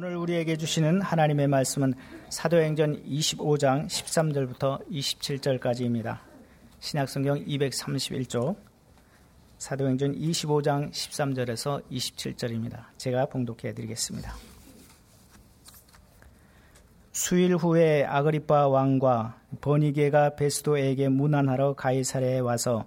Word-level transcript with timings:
오늘 0.00 0.14
우리에게 0.14 0.56
주시는 0.56 1.02
하나님의 1.02 1.48
말씀은 1.48 1.92
사도행전 2.28 3.02
25장 3.02 3.88
13절부터 3.88 4.88
27절까지입니다. 4.88 6.20
신약성경 6.78 7.44
231쪽 7.44 8.54
사도행전 9.58 10.14
25장 10.14 10.92
13절에서 10.92 11.82
27절입니다. 11.90 12.84
제가 12.96 13.26
봉독해 13.26 13.74
드리겠습니다. 13.74 14.36
수일 17.10 17.56
후에 17.56 18.04
아그리파 18.04 18.68
왕과 18.68 19.40
버니게가 19.60 20.36
베스도에게 20.36 21.08
문안하러 21.08 21.74
가이사랴에 21.74 22.38
와서 22.38 22.86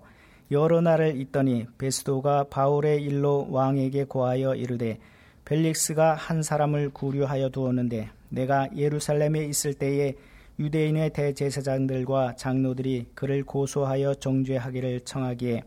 여러 0.49 0.79
날을 0.79 1.19
있더니 1.19 1.67
베스도가 1.77 2.45
바울의 2.45 3.03
일로 3.03 3.47
왕에게 3.51 4.05
고하여 4.05 4.55
이르되 4.55 4.97
벨릭스가 5.45 6.15
한 6.15 6.43
사람을 6.43 6.91
구류하여 6.91 7.49
두었는데 7.49 8.09
내가 8.29 8.69
예루살렘에 8.75 9.45
있을 9.45 9.73
때에 9.73 10.15
유대인의 10.59 11.11
대제사장들과 11.11 12.35
장로들이 12.35 13.07
그를 13.15 13.43
고소하여 13.43 14.15
정죄하기를 14.15 15.01
청하기에 15.01 15.63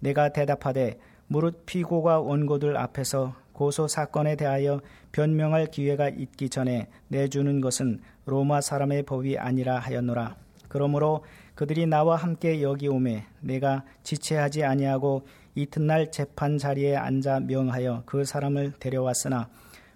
내가 0.00 0.30
대답하되 0.30 0.98
무릇 1.28 1.64
피고가 1.64 2.20
원고들 2.20 2.76
앞에서 2.76 3.34
고소 3.52 3.86
사건에 3.86 4.34
대하여 4.36 4.80
변명할 5.12 5.66
기회가 5.66 6.08
있기 6.08 6.48
전에 6.48 6.88
내주는 7.08 7.60
것은 7.60 8.00
로마 8.26 8.60
사람의 8.60 9.04
법이 9.04 9.38
아니라 9.38 9.78
하였노라. 9.78 10.36
그러므로 10.68 11.24
그들이 11.54 11.86
나와 11.86 12.16
함께 12.16 12.62
여기 12.62 12.88
오매 12.88 13.24
내가 13.40 13.84
지체하지 14.02 14.64
아니하고 14.64 15.22
이튿날 15.54 16.10
재판 16.10 16.58
자리에 16.58 16.96
앉아 16.96 17.40
명하여 17.40 18.04
그 18.06 18.24
사람을 18.24 18.72
데려왔으나 18.78 19.48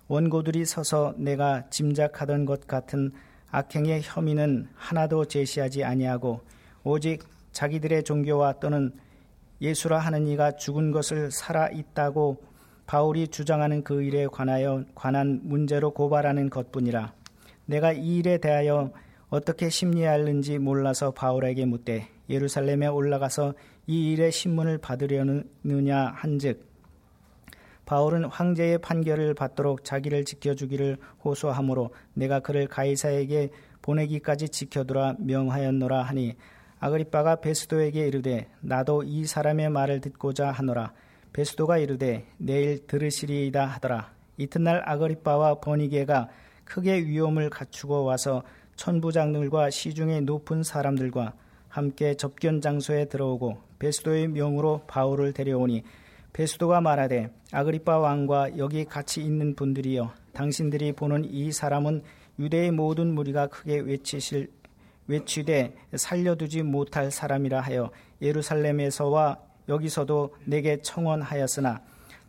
원고들이 0.09 0.65
서서 0.65 1.15
내가 1.17 1.69
짐작하던 1.71 2.45
것 2.45 2.67
같은 2.67 3.13
악행의 3.51 4.03
혐의는 4.05 4.69
하나도 4.75 5.25
제시하지 5.27 5.83
아니하고 5.85 6.41
오직 6.85 7.25
자기들의 7.53 8.05
종교와 8.05 8.55
또는 8.61 8.93
예수라 9.61 9.99
하는 9.99 10.27
이가 10.27 10.57
죽은 10.57 10.91
것을 10.91 11.31
살아 11.31 11.69
있다고 11.69 12.43
바울이 12.87 13.29
주장하는 13.29 13.83
그 13.83 14.03
일에 14.03 14.27
관하여 14.27 14.85
관한 14.95 15.41
문제로 15.43 15.91
고발하는 15.93 16.51
것뿐이라 16.51 17.15
내가 17.65 17.93
이 17.93 18.19
일에 18.19 18.39
대하여 18.39 18.93
어떻게 19.29 19.71
심리할는지 19.71 20.59
몰라서 20.59 21.11
바울에게 21.11 21.65
묻되 21.65 22.09
예루살렘에 22.29 22.87
올라가서 22.87 23.55
이 23.87 24.13
일의 24.13 24.33
신문을 24.33 24.79
받으려느냐 24.79 26.13
한즉 26.15 26.67
바울은 27.85 28.25
황제의 28.25 28.79
판결을 28.79 29.35
받도록 29.35 29.85
자기를 29.85 30.25
지켜주기를 30.25 30.97
호소하므로 31.25 31.91
내가 32.15 32.41
그를 32.41 32.67
가이사에게 32.67 33.51
보내기까지 33.83 34.49
지켜두라 34.49 35.15
명하였노라 35.21 36.03
하니 36.03 36.35
아그리빠가 36.79 37.37
베스도에게 37.37 38.07
이르되 38.09 38.49
나도 38.61 39.03
이 39.05 39.25
사람의 39.25 39.71
말을 39.71 40.01
듣고자 40.01 40.51
하노라. 40.51 40.93
베스도가 41.33 41.79
이르되 41.79 42.27
내일 42.39 42.87
들으시리이다 42.87 43.67
하더라. 43.67 44.13
이튿날 44.37 44.83
아그리빠와 44.85 45.61
버니게가 45.61 46.29
크게 46.65 47.05
위험을 47.05 47.51
갖추고 47.51 48.05
와서 48.05 48.43
천부장들과 48.77 49.71
시중의 49.71 50.23
높은 50.23 50.63
사람들과 50.63 51.33
함께 51.77 52.15
접견 52.15 52.63
장소에 52.63 53.05
들어오고 53.05 53.59
베스도의 53.79 54.29
명으로 54.29 54.85
바울을 54.87 55.35
데려오니 55.35 55.83
베스도가 56.33 56.81
말하되 56.81 57.29
아그리파 57.53 57.99
왕과 57.99 58.57
여기 58.57 58.87
같이 58.87 59.21
있는 59.21 59.55
분들이여 59.55 60.11
당신들이 60.33 60.93
보는 60.93 61.27
이 61.27 61.53
사람은 61.53 62.03
유대의 62.39 62.71
모든 62.71 63.13
무리가 63.13 63.49
크게 63.49 63.81
외치실 63.81 64.51
외치되 65.07 65.75
살려두지 65.95 66.63
못할 66.63 67.11
사람이라 67.11 67.61
하여 67.61 67.91
예루살렘에서와 68.23 69.39
여기서도 69.69 70.35
내게 70.47 70.81
청원하였으나 70.81 71.83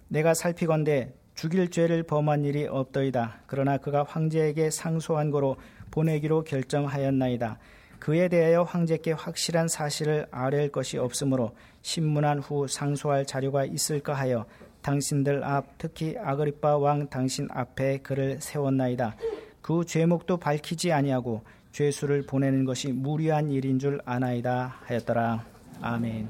내가 0.10 0.34
살피건대 0.34 1.14
죽일 1.36 1.70
죄를 1.70 2.04
범한 2.04 2.44
일이 2.44 2.68
없더이다. 2.68 3.44
그러나 3.48 3.78
그가 3.78 4.04
황제에게 4.04 4.72
상소한 4.72 5.32
거로 5.32 5.56
보내기로 5.92 6.44
결정하였나이다. 6.44 7.60
그에 8.00 8.28
대하여 8.28 8.64
황제께 8.64 9.14
확실한 9.14 9.68
사실을 9.68 10.28
아뢰 10.32 10.70
것이 10.70 10.98
없으므로 10.98 11.52
신문한 11.82 12.40
후 12.40 12.68
상소할 12.68 13.26
자료가 13.26 13.66
있을까 13.66 14.14
하여 14.14 14.46
당신들 14.82 15.44
앞 15.44 15.78
특히 15.78 16.16
아그리파 16.18 16.78
왕 16.78 17.10
당신 17.10 17.48
앞에 17.52 18.00
그를 18.00 18.40
세웠나이다. 18.40 19.16
그 19.62 19.84
죄목도 19.86 20.38
밝히지 20.38 20.92
아니하고 20.92 21.42
죄수를 21.72 22.26
보내는 22.26 22.66
것이 22.66 22.92
무리한 22.92 23.52
일인 23.52 23.80
줄 23.80 24.00
아나이다 24.06 24.78
하였더라. 24.86 25.44
아멘. 25.82 26.30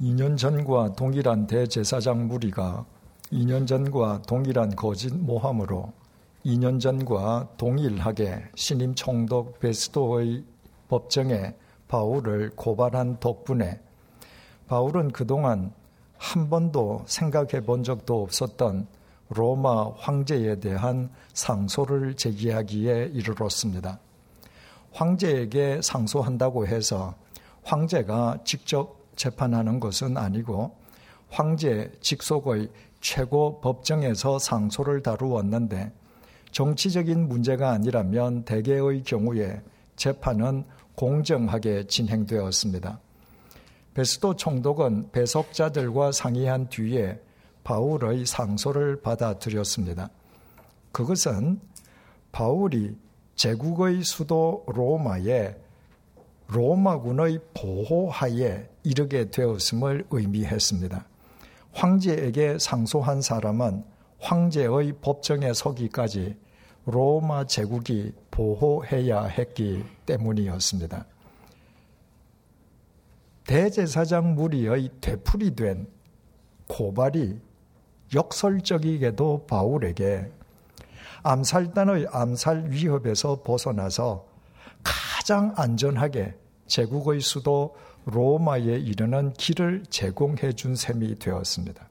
2년 0.00 0.36
전과 0.36 0.94
동일한 0.94 1.46
대제사장 1.46 2.26
무리가 2.26 2.84
2년 3.32 3.66
전과 3.66 4.22
동일한 4.26 4.74
거짓 4.74 5.14
모함으로 5.14 5.92
2년 6.44 6.78
전과 6.78 7.48
동일하게 7.56 8.50
신임 8.54 8.94
총독 8.94 9.60
베스토의 9.60 10.44
법정에 10.88 11.54
바울을 11.88 12.50
고발한 12.54 13.18
덕분에 13.18 13.80
바울은 14.66 15.12
그동안 15.12 15.72
한 16.18 16.50
번도 16.50 17.04
생각해 17.06 17.64
본 17.64 17.82
적도 17.82 18.22
없었던 18.22 18.86
로마 19.30 19.90
황제에 19.96 20.60
대한 20.60 21.10
상소를 21.32 22.14
제기하기에 22.14 23.12
이르렀습니다. 23.14 23.98
황제에게 24.92 25.80
상소한다고 25.82 26.66
해서 26.66 27.14
황제가 27.62 28.38
직접 28.44 28.96
재판하는 29.16 29.80
것은 29.80 30.18
아니고 30.18 30.76
황제 31.30 31.90
직속의 32.00 32.68
최고 33.00 33.60
법정에서 33.60 34.38
상소를 34.38 35.02
다루었는데 35.02 35.92
정치적인 36.54 37.26
문제가 37.26 37.70
아니라면 37.72 38.44
대개의 38.44 39.02
경우에 39.02 39.60
재판은 39.96 40.64
공정하게 40.94 41.88
진행되었습니다. 41.88 43.00
베스도 43.92 44.36
총독은 44.36 45.10
배석자들과 45.10 46.12
상의한 46.12 46.68
뒤에 46.68 47.20
바울의 47.64 48.24
상소를 48.26 49.02
받아들였습니다. 49.02 50.10
그것은 50.92 51.60
바울이 52.30 52.96
제국의 53.34 54.04
수도 54.04 54.64
로마에 54.68 55.56
로마군의 56.46 57.40
보호하에 57.52 58.68
이르게 58.84 59.28
되었음을 59.28 60.06
의미했습니다. 60.08 61.04
황제에게 61.72 62.58
상소한 62.60 63.22
사람은 63.22 63.84
황제의 64.20 64.92
법정에 65.00 65.52
서기까지 65.52 66.43
로마 66.86 67.46
제국이 67.46 68.12
보호해야 68.30 69.24
했기 69.24 69.84
때문이었습니다. 70.06 71.06
대제사장 73.46 74.34
무리의 74.34 74.90
되풀이 75.00 75.54
된 75.54 75.86
고발이 76.68 77.38
역설적이게도 78.14 79.46
바울에게 79.46 80.30
암살단의 81.22 82.08
암살 82.10 82.70
위협에서 82.70 83.42
벗어나서 83.42 84.26
가장 84.82 85.54
안전하게 85.56 86.34
제국의 86.66 87.20
수도 87.20 87.74
로마에 88.04 88.60
이르는 88.60 89.32
길을 89.32 89.84
제공해 89.88 90.52
준 90.52 90.74
셈이 90.74 91.18
되었습니다. 91.18 91.88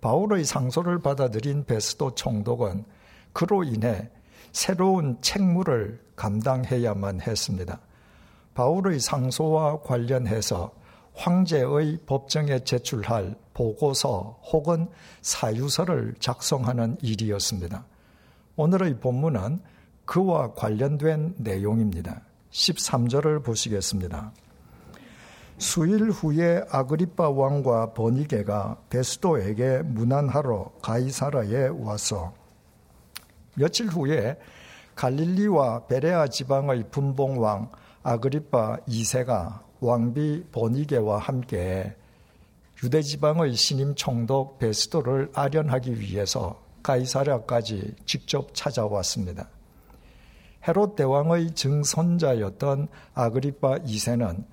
바울의 0.00 0.44
상소를 0.44 1.00
받아들인 1.00 1.64
베스도 1.64 2.14
총독은 2.14 2.84
그로 3.32 3.64
인해 3.64 4.10
새로운 4.52 5.18
책무를 5.20 6.00
감당해야만 6.16 7.20
했습니다. 7.22 7.80
바울의 8.54 9.00
상소와 9.00 9.80
관련해서 9.80 10.72
황제의 11.14 12.00
법정에 12.06 12.60
제출할 12.60 13.34
보고서 13.54 14.38
혹은 14.52 14.88
사유서를 15.20 16.14
작성하는 16.18 16.96
일이었습니다. 17.02 17.84
오늘의 18.56 19.00
본문은 19.00 19.60
그와 20.04 20.54
관련된 20.54 21.34
내용입니다. 21.38 22.22
13절을 22.50 23.42
보시겠습니다. 23.44 24.32
수일 25.58 26.10
후에 26.10 26.64
아그리파 26.70 27.30
왕과 27.30 27.92
버니게가 27.94 28.78
베스도에게 28.90 29.82
문안하러 29.82 30.72
가이사라에 30.82 31.68
와서 31.68 32.34
며칠 33.54 33.86
후에 33.86 34.38
갈릴리와 34.94 35.86
베레아 35.86 36.28
지방의 36.28 36.84
분봉왕 36.90 37.70
아그리파 38.02 38.78
2세가 38.88 39.60
왕비 39.80 40.44
버니게와 40.52 41.18
함께 41.18 41.94
유대 42.82 43.02
지방의 43.02 43.54
신임 43.54 43.94
총독 43.94 44.58
베스도를 44.58 45.30
아련하기 45.34 46.00
위해서 46.00 46.62
가이사랴까지 46.82 47.94
직접 48.06 48.54
찾아왔습니다. 48.54 49.48
헤롯 50.66 50.96
대왕의 50.96 51.52
증손자였던 51.52 52.88
아그리파 53.14 53.78
2세는 53.80 54.44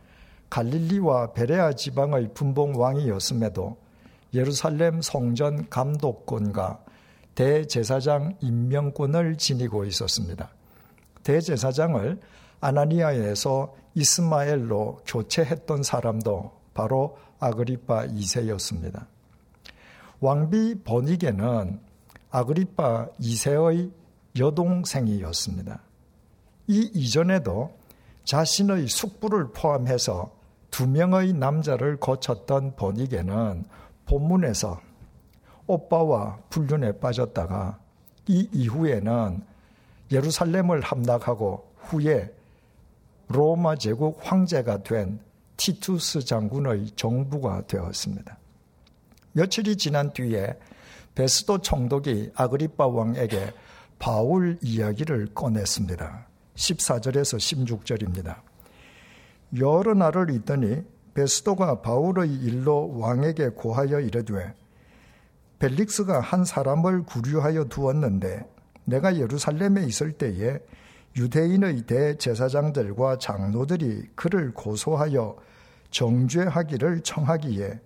갈릴리와 0.49 1.33
베레아 1.33 1.73
지방의 1.73 2.33
분봉 2.33 2.79
왕이었음에도 2.79 3.77
예루살렘 4.33 5.01
성전 5.01 5.69
감독권과 5.69 6.83
대제사장 7.35 8.37
임명권을 8.41 9.37
지니고 9.37 9.85
있었습니다. 9.85 10.49
대제사장을 11.23 12.19
아나니아에서 12.61 13.73
이스마엘로 13.95 15.01
교체했던 15.05 15.83
사람도 15.83 16.51
바로 16.73 17.17
아그리파 17.39 18.07
2세였습니다. 18.07 19.05
왕비 20.19 20.83
버니게는 20.83 21.79
아그리파 22.31 23.09
2세의 23.19 23.91
여동생이었습니다. 24.37 25.81
이 26.67 26.91
이전에도 26.93 27.71
자신의 28.25 28.87
숙부를 28.87 29.51
포함해서 29.53 30.31
두 30.69 30.87
명의 30.87 31.33
남자를 31.33 31.97
거쳤던 31.97 32.75
버니게는 32.75 33.65
본문에서 34.05 34.79
오빠와 35.69 36.39
불륜에 36.49 36.93
빠졌다가 36.93 37.79
이 38.27 38.49
이후에는 38.51 39.41
예루살렘을 40.11 40.81
함락하고 40.81 41.71
후에 41.77 42.33
로마 43.27 43.75
제국 43.75 44.19
황제가 44.19 44.81
된 44.81 45.19
티투스 45.57 46.25
장군의 46.25 46.91
정부가 46.95 47.67
되었습니다. 47.67 48.37
며칠이 49.33 49.75
지난 49.77 50.11
뒤에 50.11 50.57
베스도 51.13 51.59
총독이 51.59 52.31
아그리파 52.33 52.87
왕에게 52.87 53.53
바울 53.99 54.57
이야기를 54.63 55.35
꺼냈습니다. 55.35 56.25
14절에서 56.55 57.37
16절입니다. 57.37 58.37
여러 59.59 59.93
날을 59.93 60.31
있더니 60.31 60.81
베스도가 61.13 61.81
바울의 61.81 62.33
일로 62.33 62.97
왕에게 62.97 63.49
고하여 63.49 63.99
이르되 63.99 64.53
벨릭스가 65.59 66.21
한 66.21 66.45
사람을 66.45 67.03
구류하여 67.03 67.65
두었는데 67.65 68.45
내가 68.85 69.17
예루살렘에 69.17 69.85
있을 69.85 70.13
때에 70.13 70.59
유대인의 71.15 71.83
대제사장들과 71.83 73.17
장로들이 73.17 74.03
그를 74.15 74.53
고소하여 74.53 75.35
정죄하기를 75.91 77.01
청하기에 77.01 77.79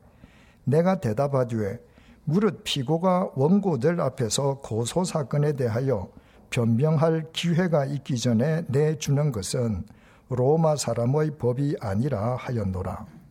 내가 0.65 0.99
대답하되 0.99 1.79
무릇 2.25 2.63
피고가 2.63 3.31
원고들 3.35 3.99
앞에서 3.99 4.59
고소 4.59 5.03
사건에 5.03 5.53
대하여 5.53 6.09
변명할 6.49 7.25
기회가 7.33 7.85
있기 7.85 8.17
전에 8.17 8.63
내주는 8.67 9.31
것은 9.31 9.83
로마 10.29 10.75
사람의 10.75 11.37
법이 11.37 11.75
아니라 11.81 12.35
하였노라. 12.35 13.22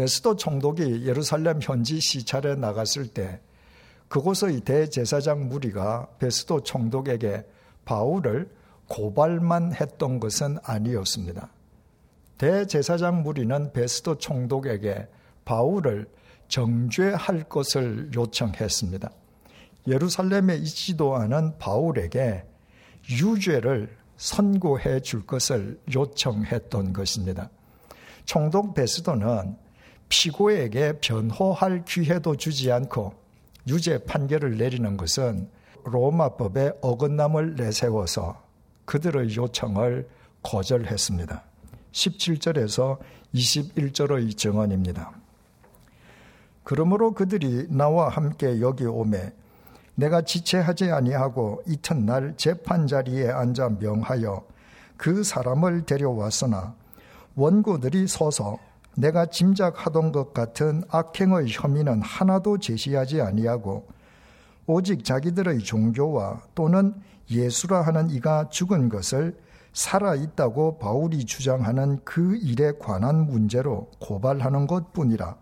베스도 0.00 0.34
총독이 0.34 1.04
예루살렘 1.04 1.60
현지 1.60 2.00
시찰에 2.00 2.54
나갔을 2.54 3.08
때 3.08 3.38
그곳의 4.08 4.60
대제사장 4.60 5.50
무리가 5.50 6.08
베스도 6.18 6.62
총독에게 6.62 7.44
바울을 7.84 8.50
고발만 8.88 9.74
했던 9.74 10.18
것은 10.18 10.56
아니었습니다. 10.62 11.50
대제사장 12.38 13.22
무리는 13.22 13.74
베스도 13.74 14.16
총독에게 14.16 15.06
바울을 15.44 16.08
정죄할 16.48 17.44
것을 17.50 18.10
요청했습니다. 18.14 19.10
예루살렘에 19.86 20.56
있지도 20.56 21.14
않은 21.16 21.58
바울에게 21.58 22.46
유죄를 23.10 23.94
선고해 24.16 25.00
줄 25.00 25.26
것을 25.26 25.78
요청했던 25.94 26.94
것입니다. 26.94 27.50
총독 28.24 28.72
베스도는 28.72 29.68
피고에게 30.10 30.98
변호할 31.00 31.84
기회도 31.86 32.36
주지 32.36 32.70
않고 32.70 33.14
유죄 33.68 34.04
판결을 34.04 34.58
내리는 34.58 34.96
것은 34.96 35.48
로마법의 35.84 36.74
어긋남을 36.82 37.54
내세워서 37.54 38.42
그들의 38.84 39.34
요청을 39.34 40.08
거절했습니다. 40.42 41.42
17절에서 41.92 42.98
21절의 43.34 44.36
증언입니다. 44.36 45.12
그러므로 46.64 47.12
그들이 47.14 47.66
나와 47.70 48.08
함께 48.08 48.60
여기 48.60 48.84
오매 48.84 49.32
내가 49.94 50.22
지체하지 50.22 50.90
아니하고 50.90 51.62
이튿날 51.66 52.34
재판 52.36 52.86
자리에 52.86 53.30
앉아 53.30 53.76
명하여 53.80 54.44
그 54.96 55.22
사람을 55.22 55.86
데려왔으나 55.86 56.74
원고들이 57.36 58.06
서서 58.08 58.58
내가 58.96 59.26
짐작하던 59.26 60.12
것 60.12 60.34
같은 60.34 60.82
악행의 60.88 61.46
혐의는 61.48 62.02
하나도 62.02 62.58
제시하지 62.58 63.20
아니하고 63.20 63.86
오직 64.66 65.04
자기들의 65.04 65.60
종교와 65.60 66.42
또는 66.54 66.94
예수라 67.30 67.82
하는 67.82 68.10
이가 68.10 68.48
죽은 68.50 68.88
것을 68.88 69.36
살아 69.72 70.14
있다고 70.14 70.78
바울이 70.78 71.24
주장하는 71.24 72.00
그 72.04 72.36
일에 72.36 72.72
관한 72.78 73.26
문제로 73.26 73.90
고발하는 74.00 74.66
것 74.66 74.92
뿐이라. 74.92 75.36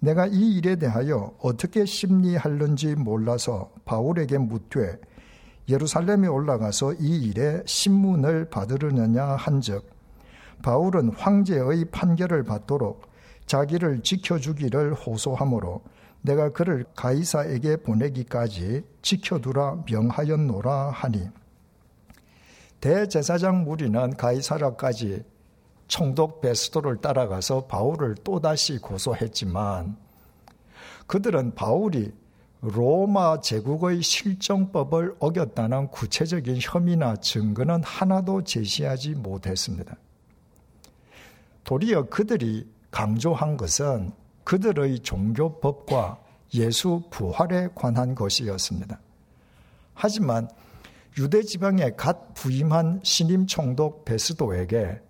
내가 0.00 0.26
이 0.26 0.56
일에 0.56 0.76
대하여 0.76 1.34
어떻게 1.40 1.84
심리할는지 1.84 2.94
몰라서 2.94 3.70
바울에게 3.84 4.38
묻되 4.38 4.98
예루살렘에 5.68 6.28
올라가서 6.28 6.94
이 6.94 7.28
일에 7.28 7.62
신문을 7.64 8.50
받으려느냐 8.50 9.24
한즉 9.24 9.93
바울은 10.62 11.10
황제의 11.10 11.86
판결을 11.90 12.44
받도록 12.44 13.08
자기를 13.46 14.02
지켜주기를 14.02 14.94
호소하므로 14.94 15.82
내가 16.22 16.50
그를 16.50 16.84
가이사에게 16.96 17.76
보내기까지 17.78 18.82
지켜두라 19.02 19.84
명하였노라 19.90 20.90
하니 20.90 21.28
대제사장 22.80 23.64
무리는 23.64 24.16
가이사라까지 24.16 25.22
총독 25.86 26.40
베스도를 26.40 26.98
따라가서 26.98 27.66
바울을 27.66 28.16
또다시 28.24 28.78
고소했지만 28.78 29.96
그들은 31.06 31.54
바울이 31.54 32.12
로마 32.60 33.40
제국의 33.42 34.02
실정법을 34.02 35.16
어겼다는 35.18 35.88
구체적인 35.88 36.58
혐의나 36.60 37.16
증거는 37.16 37.82
하나도 37.84 38.42
제시하지 38.44 39.10
못했습니다. 39.10 39.96
도리어 41.64 42.04
그들이 42.10 42.68
강조한 42.90 43.56
것은 43.56 44.12
그들의 44.44 45.00
종교법과 45.00 46.20
예수 46.54 47.02
부활에 47.10 47.68
관한 47.74 48.14
것이었습니다. 48.14 49.00
하지만 49.94 50.48
유대 51.18 51.42
지방에 51.42 51.90
갓 51.96 52.34
부임한 52.34 53.00
신임 53.02 53.46
총독 53.46 54.04
베스도에게 54.04 55.00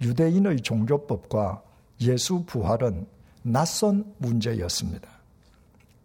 유대인의 0.00 0.60
종교법과 0.60 1.62
예수 2.02 2.44
부활은 2.44 3.06
낯선 3.42 4.14
문제였습니다. 4.18 5.08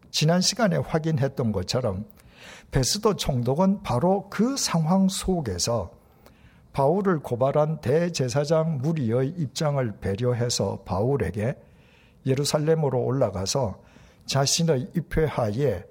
지난 0.10 0.42
시간에 0.42 0.78
확인했던 0.78 1.52
것처럼 1.52 2.06
베스도 2.72 3.16
총독은 3.16 3.84
바로 3.84 4.28
그 4.30 4.58
상황 4.58 5.08
속에서 5.08 5.92
바울을 6.74 7.20
고발한 7.20 7.82
대제사장 7.82 8.80
무리의 8.80 9.30
입장을 9.38 10.00
배려해서 10.00 10.84
바울에게 10.86 11.56
예루살렘으로 12.26 13.04
올라가서 13.04 13.82
자신의 14.26 14.92
입회하에 14.96 15.84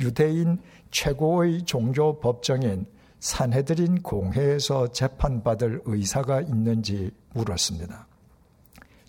유대인 0.00 0.58
최고의 0.90 1.64
종교 1.64 2.18
법정인 2.18 2.86
산헤드린 3.20 4.02
공회에서 4.02 4.88
재판받을 4.88 5.82
의사가 5.84 6.40
있는지 6.40 7.12
물었습니다. 7.34 8.08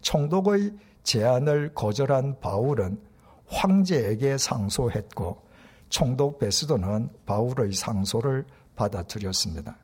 총독의 0.01 0.73
제안을 1.01 1.73
거절한 1.73 2.39
바울은 2.39 2.99
황제에게 3.47 4.37
상소했고 4.37 5.41
총독 5.89 6.39
베스도는 6.39 7.09
바울의 7.25 7.73
상소를 7.73 8.45
받아들였습니다. 8.75 9.77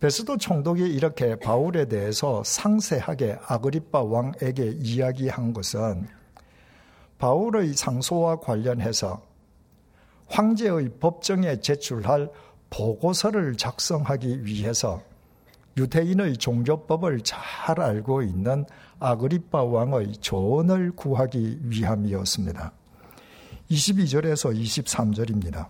베스도 0.00 0.36
총독이 0.36 0.82
이렇게 0.82 1.36
바울에 1.36 1.86
대해서 1.86 2.42
상세하게 2.44 3.38
아그리파 3.46 4.02
왕에게 4.02 4.76
이야기한 4.80 5.52
것은 5.52 6.06
바울의 7.18 7.74
상소와 7.74 8.40
관련해서 8.40 9.22
황제의 10.26 10.90
법정에 11.00 11.60
제출할 11.60 12.30
보고서를 12.70 13.56
작성하기 13.56 14.44
위해서 14.44 15.00
유대인의 15.76 16.36
종교법을 16.36 17.20
잘 17.22 17.80
알고 17.80 18.22
있는 18.22 18.64
아그리파 18.98 19.62
왕의 19.64 20.14
조언을 20.18 20.92
구하기 20.92 21.60
위함이었습니다. 21.64 22.72
22절에서 23.70 24.54
23절입니다. 24.54 25.68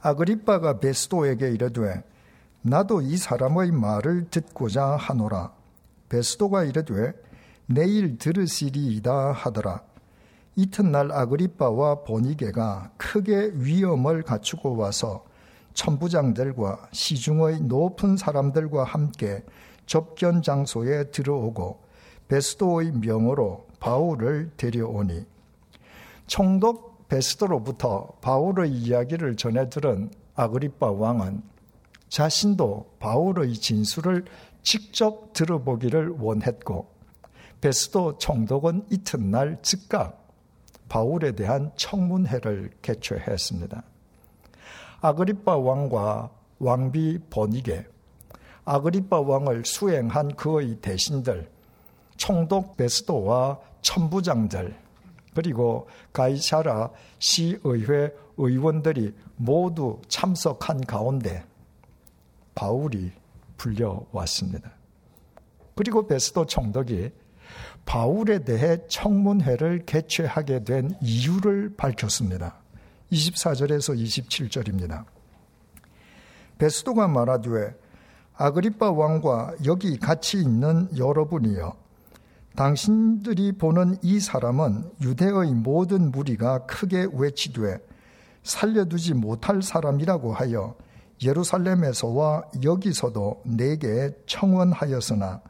아그리빠가 0.00 0.78
베스도에게 0.80 1.50
이르되 1.50 2.02
나도 2.62 3.00
이 3.00 3.16
사람의 3.16 3.72
말을 3.72 4.28
듣고자 4.30 4.84
하노라. 4.84 5.52
베스도가 6.08 6.64
이르되 6.64 7.14
내일 7.66 8.18
들으시리이다 8.18 9.32
하더라. 9.32 9.82
이튿날 10.56 11.10
아그리빠와 11.10 12.02
보니게가 12.02 12.92
크게 12.98 13.52
위험을 13.54 14.22
갖추고 14.22 14.76
와서 14.76 15.24
천부장들과 15.72 16.88
시중의 16.92 17.60
높은 17.62 18.16
사람들과 18.16 18.84
함께 18.84 19.42
접견 19.86 20.42
장소에 20.42 21.10
들어오고 21.10 21.80
베스도의 22.28 22.92
명으로 22.92 23.66
바울을 23.78 24.50
데려오니 24.56 25.24
총독 26.26 27.08
베스도로부터 27.08 28.12
바울의 28.20 28.70
이야기를 28.70 29.36
전해 29.36 29.68
들은 29.70 30.10
아그리빠 30.34 30.90
왕은 30.90 31.42
자신도 32.10 32.96
바울의 32.98 33.54
진술을 33.54 34.24
직접 34.62 35.32
들어보기를 35.32 36.16
원했고 36.18 36.90
베스도 37.60 38.18
총독은 38.18 38.86
이튿날 38.90 39.58
즉각 39.62 40.28
바울에 40.88 41.32
대한 41.32 41.70
청문회를 41.76 42.72
개최했습니다. 42.82 43.82
아그리빠 45.00 45.56
왕과 45.56 46.30
왕비 46.58 47.18
보니게, 47.30 47.86
아그리빠 48.64 49.20
왕을 49.20 49.64
수행한 49.64 50.34
그의 50.34 50.76
대신들, 50.80 51.48
총독 52.16 52.76
베스도와 52.76 53.60
천부장들, 53.82 54.76
그리고 55.34 55.88
가이샤라 56.12 56.90
시의회 57.18 58.12
의원들이 58.36 59.14
모두 59.36 60.00
참석한 60.08 60.80
가운데 60.80 61.44
바울이 62.54 63.12
불려왔습니다. 63.56 64.70
그리고 65.74 66.06
베스도 66.06 66.46
총독이 66.46 67.10
바울에 67.84 68.44
대해 68.44 68.78
청문회를 68.88 69.86
개최하게 69.86 70.64
된 70.64 70.96
이유를 71.00 71.74
밝혔습니다. 71.76 72.56
24절에서 73.12 73.96
27절입니다. 73.98 75.04
베스도가 76.58 77.08
말하되 77.08 77.74
아그리빠 78.34 78.90
왕과 78.90 79.54
여기 79.64 79.98
같이 79.98 80.38
있는 80.40 80.88
여러분이여 80.96 81.74
당신들이 82.56 83.52
보는 83.52 83.96
이 84.02 84.20
사람은 84.20 84.90
유대의 85.02 85.54
모든 85.54 86.10
무리가 86.10 86.66
크게 86.66 87.08
외치되 87.12 87.78
살려두지 88.42 89.14
못할 89.14 89.62
사람이라고 89.62 90.32
하여 90.32 90.74
예루살렘에서와 91.22 92.44
여기서도 92.62 93.42
내게 93.44 94.10
청원하였으나 94.26 95.42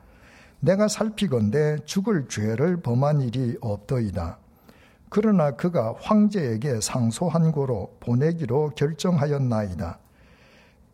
내가 0.60 0.88
살피건대 0.88 1.78
죽을 1.84 2.28
죄를 2.28 2.82
범한 2.82 3.22
일이 3.22 3.56
없더이다. 3.60 4.38
그러나 5.08 5.52
그가 5.52 5.94
황제에게 6.00 6.80
상소한 6.80 7.50
고로 7.50 7.96
보내기로 8.00 8.70
결정하였나이다. 8.76 9.98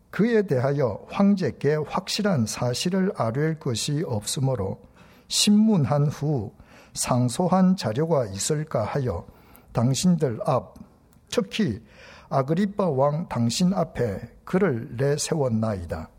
그에 0.09 0.43
대하여 0.43 1.05
황제께 1.09 1.75
확실한 1.87 2.45
사실을 2.45 3.11
아뢰 3.15 3.55
것이 3.55 4.03
없으므로 4.07 4.79
신문한 5.27 6.07
후 6.07 6.53
상소한 6.93 7.75
자료가 7.75 8.25
있을까 8.27 8.83
하여 8.83 9.27
당신들 9.73 10.39
앞, 10.45 10.73
특히 11.29 11.83
아그리빠 12.29 12.89
왕 12.89 13.27
당신 13.29 13.73
앞에 13.73 14.19
그를 14.43 14.89
내세웠나이다. 14.97 16.09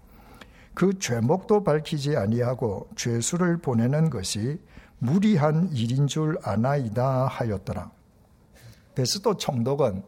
그 0.75 0.99
죄목도 0.99 1.65
밝히지 1.65 2.17
아니하고 2.17 2.89
죄수를 2.97 3.59
보내는 3.59 4.11
것이 4.11 4.61
무리한 4.99 5.71
일인 5.73 6.07
줄 6.07 6.39
아나이다 6.43 7.27
하였더라. 7.27 7.91
베스도 8.95 9.37
총독은 9.37 10.03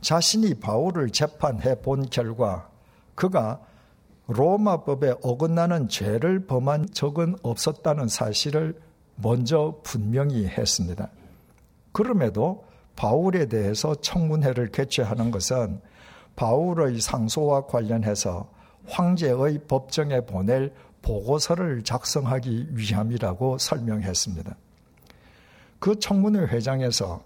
자신이 0.00 0.54
바울을 0.60 1.10
재판해 1.10 1.80
본 1.80 2.08
결과 2.08 2.70
그가 3.14 3.60
로마법에 4.28 5.16
어긋나는 5.22 5.88
죄를 5.88 6.46
범한 6.46 6.90
적은 6.92 7.36
없었다는 7.42 8.08
사실을 8.08 8.80
먼저 9.16 9.80
분명히 9.82 10.46
했습니다. 10.46 11.10
그럼에도 11.92 12.67
바울에 12.98 13.46
대해서 13.46 13.94
청문회를 13.94 14.72
개최하는 14.72 15.30
것은 15.30 15.80
바울의 16.34 17.00
상소와 17.00 17.66
관련해서 17.66 18.50
황제의 18.88 19.60
법정에 19.68 20.22
보낼 20.22 20.74
보고서를 21.02 21.84
작성하기 21.84 22.70
위함이라고 22.72 23.58
설명했습니다. 23.58 24.56
그 25.78 26.00
청문회 26.00 26.46
회장에서 26.46 27.22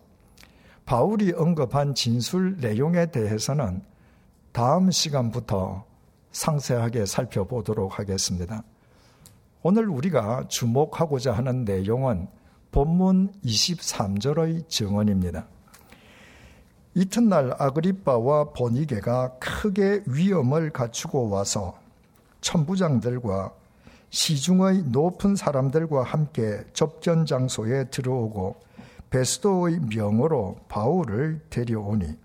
바울이 0.84 1.32
언급한 1.32 1.94
진술 1.94 2.58
내용에 2.58 3.06
대해서는 3.06 3.82
다음 4.52 4.90
시간부터 4.90 5.86
상세하게 6.32 7.06
살펴보도록 7.06 7.98
하겠습니다. 7.98 8.62
오늘 9.62 9.88
우리가 9.88 10.48
주목하고자 10.48 11.32
하는 11.32 11.64
내용은 11.64 12.28
본문 12.72 13.32
23절의 13.42 14.68
증언입니다. 14.68 15.46
이튿날 16.94 17.54
아그리빠와 17.58 18.52
보니게가 18.52 19.38
크게 19.38 20.02
위험을 20.06 20.70
갖추고 20.70 21.30
와서 21.30 21.78
천부장들과 22.42 23.52
시중의 24.10 24.82
높은 24.88 25.34
사람들과 25.34 26.02
함께 26.02 26.62
접견 26.74 27.24
장소에 27.24 27.84
들어오고 27.84 28.56
베스도의 29.08 29.80
명으로 29.94 30.56
바울을 30.68 31.40
데려오니 31.48 32.18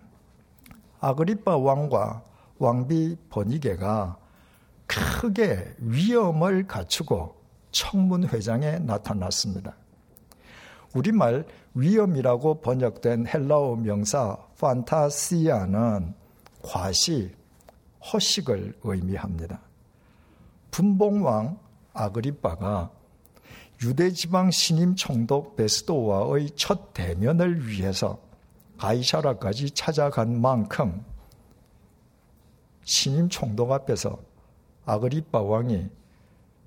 아그리빠 1.00 1.55
왕과 1.55 2.24
왕비 2.59 3.15
버니게가 3.29 4.17
크게 4.86 5.75
위험을 5.79 6.67
갖추고 6.67 7.36
청문회장에 7.71 8.79
나타났습니다. 8.79 9.75
우리말 10.98 11.46
위험이라고 11.75 12.62
번역된 12.62 13.27
헬라어 13.27 13.75
명사 13.75 14.38
판타시아는 14.60 16.16
과시, 16.63 17.32
허식을 18.12 18.80
의미합니다. 18.84 19.62
분봉왕 20.72 21.60
아그리빠가 21.94 22.89
유대 23.84 24.12
지방 24.12 24.50
신임 24.50 24.96
총독 24.96 25.56
베스도와의 25.56 26.50
첫 26.56 26.94
대면을 26.94 27.68
위해서 27.68 28.20
가이샤라까지 28.80 29.72
찾아간 29.72 30.42
만큼 30.42 31.06
신임 32.84 33.30
총독 33.30 33.72
앞에서 33.72 34.18
아그리빠 34.86 35.42
왕이 35.42 35.89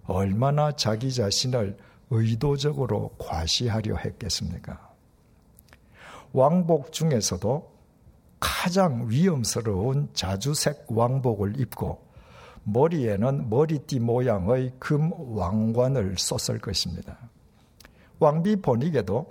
얼마나 0.05 0.71
자기 0.73 1.13
자신을 1.13 1.77
의도적으로 2.11 3.11
과시하려 3.19 3.97
했겠습니까? 3.97 4.91
왕복 6.33 6.93
중에서도 6.93 7.71
가장 8.39 9.09
위험스러운 9.09 10.09
자주색 10.13 10.87
왕복을 10.89 11.61
입고 11.61 12.11
머리에는 12.65 13.49
머리띠 13.49 14.01
모양의 14.01 14.73
금 14.79 15.13
왕관을 15.37 16.17
썼을 16.19 16.59
것입니다. 16.59 17.19
왕비 18.19 18.57
본익에도 18.57 19.27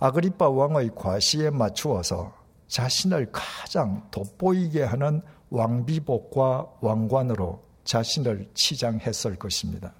아그리파 0.00 0.48
왕의 0.48 0.92
과시에 0.94 1.50
맞추어서 1.50 2.32
자신을 2.68 3.30
가장 3.32 4.06
돋보이게 4.10 4.82
하는 4.82 5.22
왕비복과 5.50 6.66
왕관으로 6.80 7.62
자신을 7.84 8.50
치장했을 8.54 9.36
것입니다. 9.36 9.94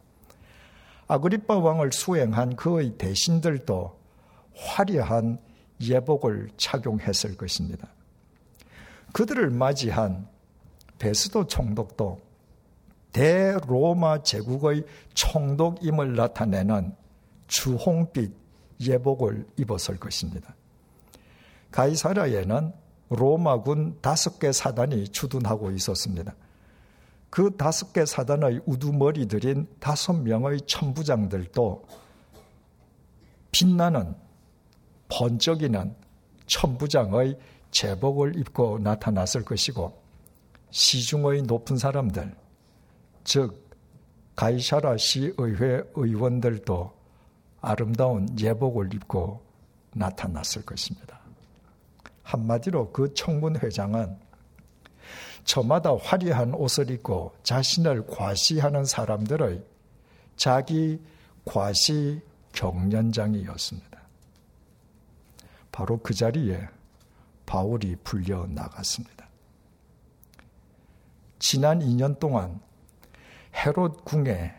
아그리파 1.08 1.58
왕을 1.58 1.90
수행한 1.92 2.54
그의 2.56 2.96
대신들도 2.98 3.98
화려한 4.54 5.38
예복을 5.80 6.50
착용했을 6.56 7.36
것입니다. 7.36 7.88
그들을 9.12 9.50
맞이한 9.50 10.28
베스도 10.98 11.46
총독도 11.46 12.20
대로마 13.12 14.22
제국의 14.22 14.84
총독임을 15.14 16.14
나타내는 16.14 16.94
주홍빛 17.46 18.32
예복을 18.80 19.46
입었을 19.56 19.98
것입니다. 19.98 20.54
가이사라에는 21.70 22.72
로마군 23.10 23.98
다섯 24.02 24.38
개 24.38 24.52
사단이 24.52 25.08
주둔하고 25.08 25.70
있었습니다. 25.72 26.34
그 27.30 27.56
다섯 27.56 27.92
개 27.92 28.06
사단의 28.06 28.62
우두머리들인 28.66 29.68
다섯 29.80 30.14
명의 30.14 30.60
천부장들도 30.62 31.84
빛나는 33.52 34.14
번쩍이는 35.08 35.94
천부장의 36.46 37.38
제복을 37.70 38.36
입고 38.38 38.78
나타났을 38.78 39.44
것이고 39.44 40.00
시중의 40.70 41.42
높은 41.42 41.76
사람들, 41.76 42.34
즉 43.24 43.68
가이샤라 44.36 44.96
시의회 44.96 45.82
의원들도 45.94 46.92
아름다운 47.60 48.38
예복을 48.38 48.94
입고 48.94 49.42
나타났을 49.94 50.64
것입니다. 50.64 51.18
한마디로 52.22 52.92
그 52.92 53.12
청문 53.14 53.56
회장은 53.56 54.16
저마다 55.48 55.96
화려한 55.96 56.52
옷을 56.52 56.90
입고 56.90 57.34
자신을 57.42 58.06
과시하는 58.06 58.84
사람들의 58.84 59.64
자기 60.36 61.00
과시 61.46 62.20
경연장이었습니다. 62.52 63.98
바로 65.72 65.98
그 66.02 66.12
자리에 66.12 66.68
바울이 67.46 67.96
불려 68.04 68.46
나갔습니다. 68.46 69.26
지난 71.38 71.78
2년 71.78 72.18
동안 72.18 72.60
헤롯 73.54 74.04
궁에 74.04 74.54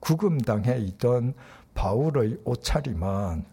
구금당해 0.00 0.78
있던 0.78 1.34
바울의 1.74 2.40
옷차림은 2.44 3.44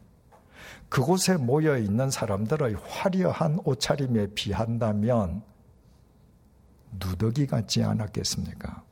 그곳에 0.89 1.38
모여 1.38 1.77
있는 1.77 2.09
사람들의 2.09 2.73
화려한 2.73 3.59
옷차림에 3.65 4.33
비한다면 4.33 5.43
누더기 6.91 7.48
같지 7.48 7.83
않았겠습니까? 7.83 8.83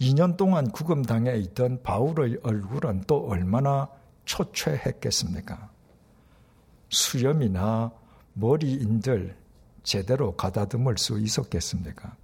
2년 0.00 0.36
동안 0.36 0.70
구금당해 0.70 1.36
있던 1.38 1.82
바울의 1.82 2.38
얼굴은 2.42 3.04
또 3.06 3.28
얼마나 3.28 3.88
초췌했겠습니까? 4.24 5.70
수염이나 6.88 7.92
머리인들 8.32 9.36
제대로 9.82 10.36
가다듬을 10.36 10.96
수 10.98 11.18
있었겠습니까? 11.18 12.16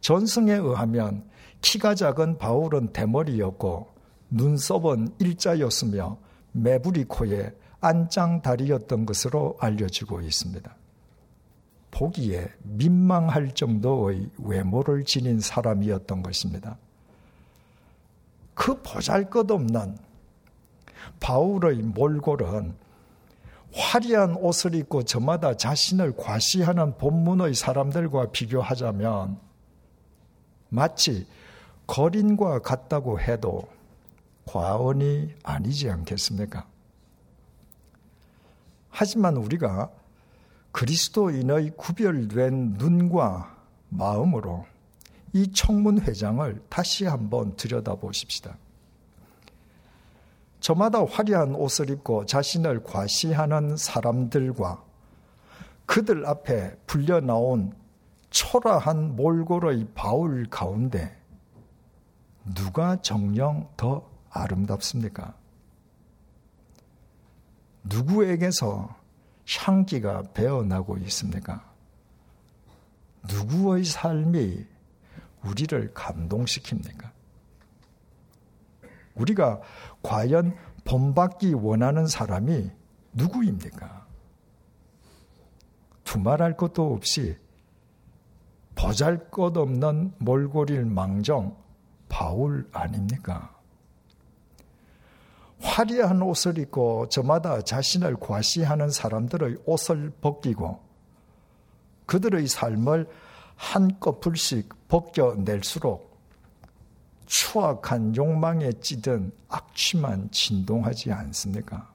전승에 0.00 0.54
의하면 0.54 1.28
키가 1.60 1.94
작은 1.94 2.38
바울은 2.38 2.92
대머리였고 2.92 3.94
눈썹은 4.30 5.14
일자였으며 5.18 6.18
매부리 6.52 7.04
코에 7.04 7.54
안짱다리였던 7.80 9.06
것으로 9.06 9.56
알려지고 9.60 10.20
있습니다. 10.20 10.74
보기에 11.94 12.50
민망할 12.62 13.54
정도의 13.54 14.28
외모를 14.38 15.04
지닌 15.04 15.38
사람이었던 15.38 16.22
것입니다. 16.22 16.76
그 18.54 18.82
보잘 18.82 19.30
것 19.30 19.48
없는 19.50 19.96
바울의 21.20 21.76
몰골은 21.78 22.74
화려한 23.72 24.36
옷을 24.36 24.74
입고 24.74 25.04
저마다 25.04 25.56
자신을 25.56 26.16
과시하는 26.16 26.98
본문의 26.98 27.54
사람들과 27.54 28.30
비교하자면 28.32 29.38
마치 30.68 31.26
거린과 31.86 32.60
같다고 32.60 33.20
해도 33.20 33.68
과언이 34.46 35.32
아니지 35.42 35.90
않겠습니까? 35.90 36.66
하지만 38.90 39.36
우리가 39.36 39.90
그리스도인의 40.74 41.76
구별된 41.76 42.74
눈과 42.78 43.56
마음으로 43.90 44.66
이 45.32 45.52
청문회장을 45.52 46.64
다시 46.68 47.06
한번 47.06 47.54
들여다보십시다. 47.54 48.58
저마다 50.58 51.04
화려한 51.04 51.54
옷을 51.54 51.90
입고 51.90 52.26
자신을 52.26 52.82
과시하는 52.82 53.76
사람들과 53.76 54.82
그들 55.86 56.26
앞에 56.26 56.76
불려 56.86 57.20
나온 57.20 57.72
초라한 58.30 59.14
몰골의 59.14 59.90
바울 59.94 60.44
가운데 60.50 61.16
누가 62.52 63.00
정령 63.00 63.68
더 63.76 64.10
아름답습니까? 64.30 65.34
누구에게서 67.84 69.03
향기가 69.48 70.22
배어나고 70.34 70.98
있습니까? 70.98 71.72
누구의 73.28 73.84
삶이 73.84 74.66
우리를 75.44 75.92
감동시킵니까? 75.92 77.10
우리가 79.14 79.60
과연 80.02 80.56
본받기 80.84 81.54
원하는 81.54 82.06
사람이 82.06 82.70
누구입니까? 83.12 84.06
두말할 86.04 86.56
것도 86.56 86.92
없이 86.92 87.36
보잘 88.74 89.30
것 89.30 89.56
없는 89.56 90.12
몰골일 90.18 90.84
망정 90.84 91.56
바울 92.08 92.68
아닙니까? 92.72 93.54
화려한 95.64 96.20
옷을 96.20 96.58
입고 96.58 97.08
저마다 97.08 97.62
자신을 97.62 98.16
과시하는 98.20 98.90
사람들의 98.90 99.62
옷을 99.64 100.12
벗기고 100.20 100.78
그들의 102.04 102.46
삶을 102.46 103.08
한꺼풀씩 103.56 104.88
벗겨낼수록 104.88 106.14
추악한 107.24 108.14
욕망에 108.14 108.72
찌든 108.80 109.32
악취만 109.48 110.30
진동하지 110.30 111.10
않습니까? 111.10 111.90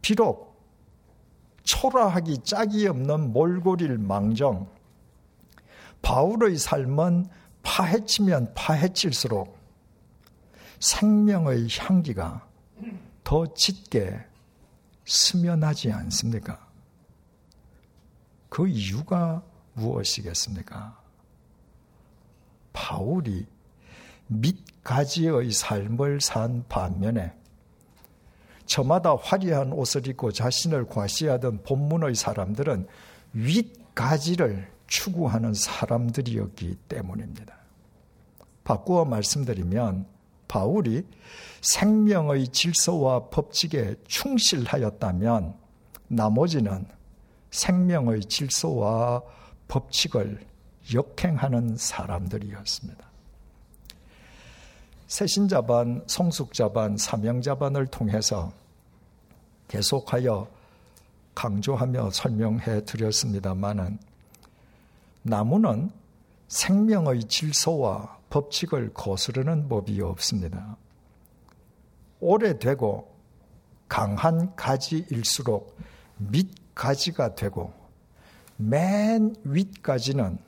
비록 0.00 0.56
초라하기 1.64 2.38
짝이 2.38 2.88
없는 2.88 3.34
몰골일 3.34 3.98
망정, 3.98 4.66
바울의 6.00 6.56
삶은 6.56 7.26
파헤치면 7.62 8.54
파헤칠수록 8.54 9.61
생명의 10.82 11.68
향기가 11.78 12.44
더 13.22 13.54
짙게 13.54 14.18
스며나지 15.06 15.92
않습니까? 15.92 16.68
그 18.48 18.66
이유가 18.66 19.42
무엇이겠습니까? 19.74 21.00
바울이 22.72 23.46
밑가지의 24.26 25.52
삶을 25.52 26.20
산 26.20 26.64
반면에 26.68 27.32
저마다 28.66 29.14
화려한 29.14 29.72
옷을 29.72 30.08
입고 30.08 30.32
자신을 30.32 30.86
과시하던 30.88 31.62
본문의 31.62 32.16
사람들은 32.16 32.88
윗가지를 33.34 34.68
추구하는 34.88 35.54
사람들이었기 35.54 36.74
때문입니다. 36.88 37.54
바꾸어 38.64 39.04
말씀드리면 39.04 40.11
바울이 40.52 41.02
생명의 41.62 42.48
질서와 42.48 43.30
법칙에 43.30 43.94
충실하였다면 44.06 45.54
나머지는 46.08 46.86
생명의 47.50 48.20
질서와 48.20 49.22
법칙을 49.68 50.44
역행하는 50.92 51.78
사람들이었습니다. 51.78 53.02
새신자반, 55.06 56.04
성숙자반, 56.06 56.98
사명자반을 56.98 57.86
통해서 57.86 58.52
계속하여 59.68 60.46
강조하며 61.34 62.10
설명해 62.10 62.84
드렸습니다만은 62.84 63.98
나무는 65.22 65.90
생명의 66.48 67.24
질서와 67.24 68.18
법칙을 68.32 68.94
거스르는 68.94 69.68
법이 69.68 70.00
없습니다. 70.00 70.78
오래되고 72.18 73.14
강한 73.88 74.56
가지일수록 74.56 75.76
밑가지가 76.16 77.34
되고 77.34 77.74
맨 78.56 79.34
윗가지는 79.44 80.38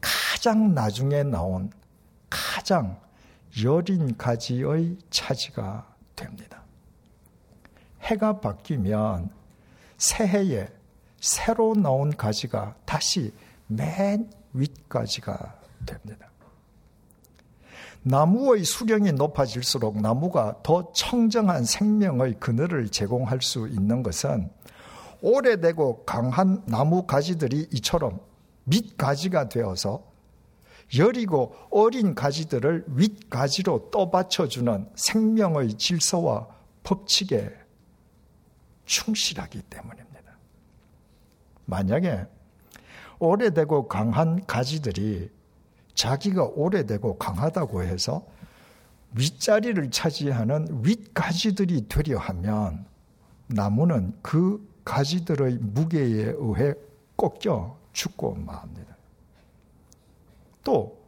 가장 0.00 0.74
나중에 0.74 1.22
나온 1.22 1.70
가장 2.28 3.00
여린 3.62 4.16
가지의 4.16 4.98
차지가 5.10 5.94
됩니다. 6.16 6.64
해가 8.00 8.40
바뀌면 8.40 9.30
새해에 9.96 10.68
새로 11.20 11.74
나온 11.74 12.10
가지가 12.10 12.74
다시 12.84 13.32
맨 13.68 14.28
윗가지가 14.52 15.60
됩니다. 15.86 16.33
나무의 18.06 18.64
수령이 18.64 19.12
높아질수록 19.12 20.00
나무가 20.00 20.54
더 20.62 20.92
청정한 20.92 21.64
생명의 21.64 22.34
그늘을 22.38 22.90
제공할 22.90 23.40
수 23.40 23.66
있는 23.66 24.02
것은 24.02 24.50
오래되고 25.22 26.04
강한 26.04 26.62
나무 26.66 27.06
가지들이 27.06 27.68
이처럼 27.72 28.20
밑가지가 28.64 29.48
되어서 29.48 30.04
여리고 30.98 31.56
어린 31.70 32.14
가지들을 32.14 32.84
윗가지로 32.88 33.90
떠받쳐주는 33.90 34.90
생명의 34.94 35.74
질서와 35.74 36.46
법칙에 36.82 37.50
충실하기 38.84 39.62
때문입니다. 39.62 40.38
만약에 41.64 42.26
오래되고 43.18 43.88
강한 43.88 44.44
가지들이 44.44 45.30
자기가 45.94 46.44
오래되고 46.54 47.18
강하다고 47.18 47.82
해서 47.82 48.26
윗자리를 49.12 49.90
차지하는 49.90 50.80
윗가지들이 50.82 51.88
되려 51.88 52.18
하면 52.18 52.84
나무는 53.46 54.12
그 54.22 54.66
가지들의 54.84 55.58
무게에 55.60 56.34
의해 56.36 56.74
꺾여 57.16 57.78
죽고 57.92 58.34
맙니다. 58.34 58.96
또 60.64 60.98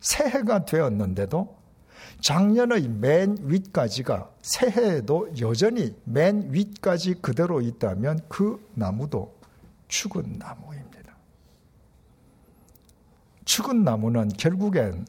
새해가 0.00 0.66
되었는데도 0.66 1.56
작년의 2.20 2.88
맨 2.88 3.36
윗가지가 3.40 4.30
새해에도 4.42 5.28
여전히 5.40 5.94
맨 6.04 6.52
윗가지 6.52 7.14
그대로 7.14 7.60
있다면 7.60 8.20
그 8.28 8.64
나무도 8.74 9.34
죽은 9.88 10.38
나무입니다. 10.38 10.85
죽은 13.46 13.84
나무는 13.84 14.28
결국엔 14.28 15.06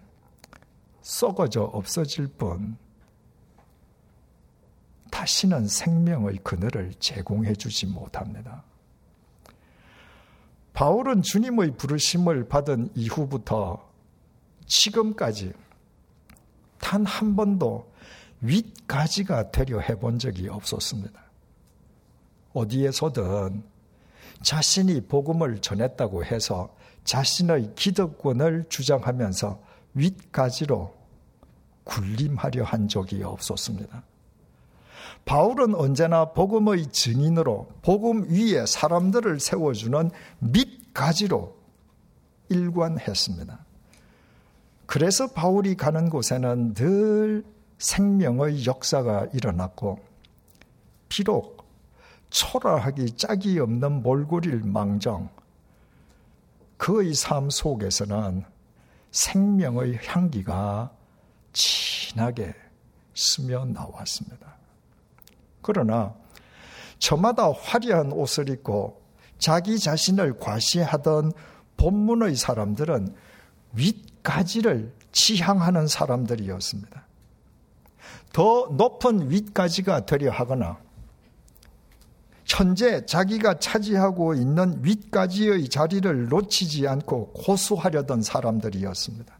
썩어져 1.02 1.64
없어질 1.64 2.28
뿐 2.28 2.78
다시는 5.12 5.68
생명의 5.68 6.38
그늘을 6.44 6.94
제공해 7.00 7.54
주지 7.56 7.88
못합니다. 7.88 8.64
바울은 10.74 11.24
주님의 11.24 11.76
부르심을 11.78 12.48
받은 12.48 12.92
이후부터 12.96 13.86
지금까지 14.68 15.54
단 16.78 17.04
한 17.06 17.36
번도 17.36 17.92
윗가지가 18.42 19.50
되려 19.50 19.80
해본 19.80 20.20
적이 20.20 20.50
없었습니다. 20.50 21.20
어디에서든 22.54 23.64
자신이 24.44 25.02
복음을 25.02 25.60
전했다고 25.60 26.24
해서 26.26 26.76
자신의 27.08 27.72
기득권을 27.76 28.66
주장하면서 28.68 29.60
윗가지로 29.94 30.94
군림하려 31.86 32.66
한 32.66 32.90
적이 32.90 33.24
없었습니다. 33.24 34.04
바울은 35.24 35.74
언제나 35.74 36.34
복음의 36.34 36.88
증인으로 36.88 37.70
복음 37.82 38.30
위에 38.30 38.66
사람들을 38.66 39.40
세워주는 39.40 40.12
밑가지로 40.40 41.56
일관했습니다. 42.50 43.58
그래서 44.86 45.28
바울이 45.28 45.76
가는 45.76 46.10
곳에는 46.10 46.74
늘 46.74 47.46
생명의 47.78 48.66
역사가 48.66 49.28
일어났고, 49.34 50.00
비록 51.08 51.66
초라하기 52.32 53.12
짝이 53.16 53.60
없는 53.60 54.02
몰골일 54.02 54.64
망정, 54.66 55.30
그의 56.78 57.14
삶 57.14 57.50
속에서는 57.50 58.44
생명의 59.12 60.00
향기가 60.06 60.92
진하게 61.54 62.54
스며 63.14 63.66
나왔습니다. 63.66 64.56
그러나 65.62 66.14
저마다 67.00 67.52
화려한 67.52 68.12
옷을 68.12 68.50
입고 68.50 69.02
자기 69.40 69.80
자신을 69.80 70.40
과시하던 70.40 71.32
본문의 71.78 72.36
사람들은 72.36 73.16
윗가지를 73.74 74.94
지향하는 75.12 75.88
사람들이었습니다. 75.88 77.06
더 78.34 78.68
높은 78.72 79.30
윗가지가 79.30 80.06
되려 80.06 80.32
하거나 80.32 80.80
현재 82.48 83.06
자기가 83.06 83.60
차지하고 83.60 84.34
있는 84.34 84.84
윗가지의 84.84 85.68
자리를 85.68 86.30
놓치지 86.30 86.88
않고 86.88 87.34
고수하려던 87.34 88.22
사람들이었습니다. 88.22 89.38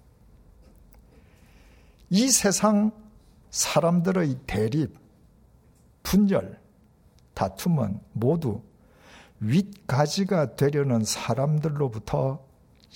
이 2.10 2.30
세상 2.30 2.92
사람들의 3.50 4.36
대립, 4.46 4.94
분열, 6.04 6.60
다툼은 7.34 8.00
모두 8.12 8.62
윗가지가 9.40 10.56
되려는 10.56 11.04
사람들로부터 11.04 12.46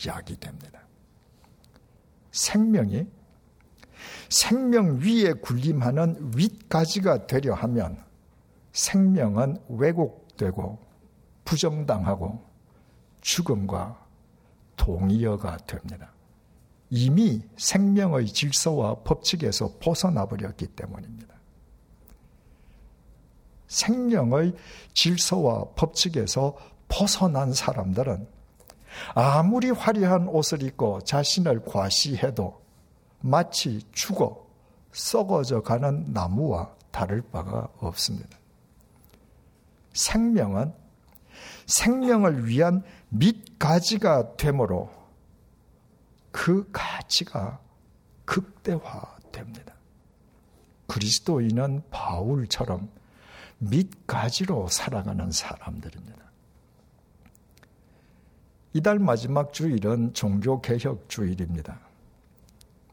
야기됩니다. 0.06 0.82
생명이 2.32 3.08
생명 4.30 5.00
위에 5.00 5.34
군림하는 5.34 6.32
윗가지가 6.36 7.28
되려 7.28 7.54
하면 7.54 8.11
생명은 8.74 9.62
왜곡되고 9.70 10.80
부정당하고 11.46 12.44
죽음과 13.22 14.06
동의어가 14.76 15.58
됩니다. 15.68 16.12
이미 16.90 17.42
생명의 17.58 18.28
질서와 18.28 18.96
법칙에서 19.04 19.76
벗어나 19.80 20.26
버렸기 20.26 20.68
때문입니다. 20.68 21.34
생명의 23.68 24.54
질서와 24.94 25.66
법칙에서 25.76 26.58
벗어난 26.90 27.54
사람들은 27.54 28.28
아무리 29.16 29.72
화려한 29.72 30.28
옷을 30.28 30.64
입고 30.64 31.02
자신을 31.02 31.64
과시해도 31.64 32.62
마치 33.22 33.82
죽어 33.94 34.46
썩어져 34.92 35.62
가는 35.62 36.12
나무와 36.12 36.76
다를 36.92 37.22
바가 37.22 37.70
없습니다. 37.78 38.41
생명은 39.94 40.74
생명을 41.66 42.48
위한 42.48 42.84
밑가지가 43.10 44.36
되므로 44.38 44.90
그 46.32 46.70
가치가 46.72 47.60
극대화됩니다. 48.26 49.74
그리스도인은 50.88 51.84
바울처럼 51.90 52.90
밑가지로 53.60 54.68
살아가는 54.68 55.32
사람들입니다. 55.32 56.20
이달 58.74 59.00
마지막 59.00 59.54
주일은 59.54 60.14
종교개혁 60.14 61.10
주일입니다. 61.10 61.80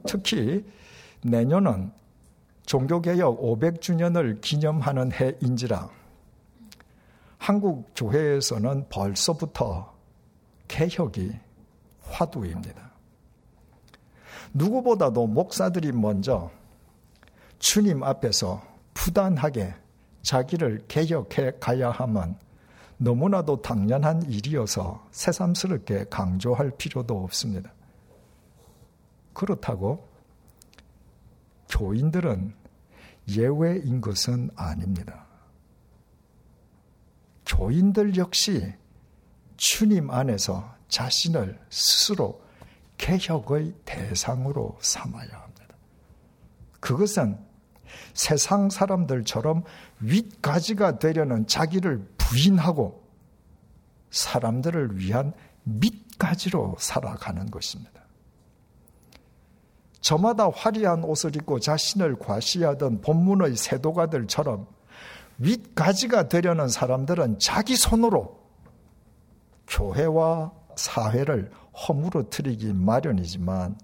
특히 0.07 0.65
내년은 1.23 1.93
종교개혁 2.67 3.41
500주년을 3.41 4.41
기념하는 4.41 5.11
해인지라 5.13 5.98
한국 7.39 7.91
교회에서는 7.95 8.89
벌써부터 8.89 9.95
개혁이 10.67 11.33
화두입니다. 12.03 12.93
누구보다도 14.53 15.27
목사들이 15.27 15.93
먼저 15.93 16.51
주님 17.59 18.03
앞에서 18.03 18.63
부단하게 18.95 19.75
자기를 20.23 20.85
개혁해 20.89 21.53
가야 21.61 21.91
하면 21.91 22.37
너무나도 22.99 23.63
당연한 23.63 24.23
일이어서 24.25 25.07
새삼스럽게 25.13 26.07
강조할 26.11 26.73
필요도 26.77 27.23
없습니다. 27.25 27.73
그렇다고 29.33 30.09
교인들은 31.71 32.55
예외인 33.29 34.01
것은 34.01 34.51
아닙니다. 34.57 35.28
교인들 37.49 38.17
역시 38.17 38.73
주님 39.57 40.11
안에서 40.11 40.77
자신을 40.89 41.59
스스로 41.71 42.41
개혁의 42.99 43.75
대상으로 43.85 44.79
삼아야 44.81 45.29
합니다. 45.29 45.77
그것은 46.81 47.39
세상 48.15 48.71
사람들처럼 48.71 49.65
윗가지가 50.01 50.99
되려는 50.99 51.47
자기를 51.47 52.07
부인하고 52.19 53.09
사람들을 54.11 54.99
위한 54.99 55.33
밑가지로 55.65 56.77
살아가는 56.79 57.51
것입니다. 57.51 58.03
저마다 60.01 60.49
화려한 60.49 61.05
옷을 61.05 61.35
입고 61.37 61.61
자신을 61.61 62.19
과시하던 62.19 63.01
본문의 63.01 63.57
세도가들처럼 63.57 64.67
윗가지가 65.39 66.29
되려는 66.29 66.69
사람들은 66.69 67.39
자기 67.39 67.77
손으로 67.77 68.39
교회와 69.67 70.53
사회를 70.77 71.51
허물어뜨리기 71.75 72.73
마련이지만 72.73 73.79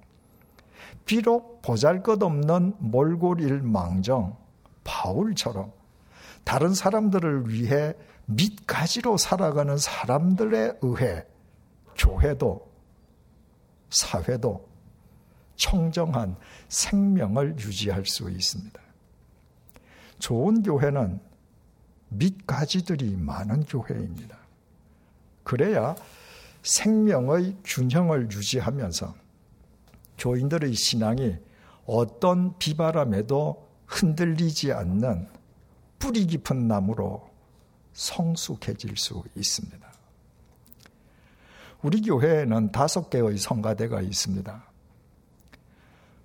비록 1.05 1.62
보잘것없는 1.62 2.75
몰골일 2.79 3.62
망정 3.62 4.37
바울처럼 4.85 5.73
다른 6.45 6.75
사람들을 6.75 7.51
위해 7.51 7.95
밑가지로 8.27 9.17
살아가는 9.17 9.77
사람들에 9.77 10.79
의해 10.83 11.25
교회도 11.97 12.73
사회도 13.90 14.69
청정한 15.57 16.37
생명을 16.69 17.59
유지할 17.59 18.05
수 18.07 18.31
있습니다. 18.31 18.81
좋은 20.19 20.62
교회는 20.62 21.21
밑가지들이 22.16 23.16
많은 23.16 23.64
교회입니다. 23.64 24.38
그래야 25.42 25.94
생명의 26.62 27.57
균형을 27.64 28.31
유지하면서 28.31 29.14
교인들의 30.18 30.74
신앙이 30.74 31.37
어떤 31.87 32.57
비바람에도 32.59 33.68
흔들리지 33.87 34.72
않는 34.72 35.29
뿌리 35.98 36.27
깊은 36.27 36.66
나무로 36.66 37.29
성숙해질 37.92 38.96
수 38.96 39.22
있습니다. 39.37 39.92
우리 41.83 42.00
교회에는 42.00 42.72
다섯 42.72 43.11
개의 43.11 43.37
성가대가 43.37 44.00
있습니다. 44.00 44.64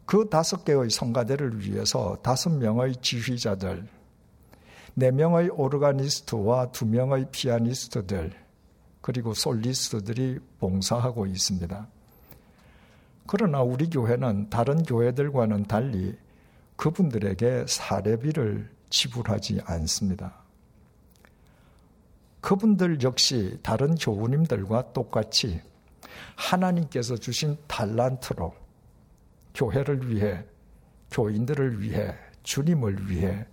그 0.05 0.29
다섯 0.29 0.63
개의 0.63 0.89
성가대를 0.89 1.61
위해서 1.61 2.17
다섯 2.23 2.49
명의 2.49 2.95
지휘자들, 2.95 3.87
네 4.95 5.11
명의 5.11 5.49
오르가니스트와 5.49 6.71
두 6.71 6.85
명의 6.85 7.27
피아니스트들, 7.31 8.31
그리고 9.01 9.33
솔리스트들이 9.33 10.39
봉사하고 10.59 11.25
있습니다. 11.25 11.87
그러나 13.27 13.61
우리 13.61 13.89
교회는 13.89 14.49
다른 14.49 14.83
교회들과는 14.83 15.65
달리 15.65 16.17
그분들에게 16.75 17.65
사례비를 17.67 18.69
지불하지 18.89 19.61
않습니다. 19.65 20.33
그분들 22.41 23.03
역시 23.03 23.59
다른 23.61 23.95
교우님들과 23.95 24.93
똑같이 24.93 25.61
하나님께서 26.35 27.17
주신 27.17 27.57
달란트로 27.67 28.53
교회를 29.53 30.09
위해, 30.09 30.43
교인들을 31.11 31.81
위해, 31.81 32.15
주님을 32.43 33.09
위해 33.09 33.45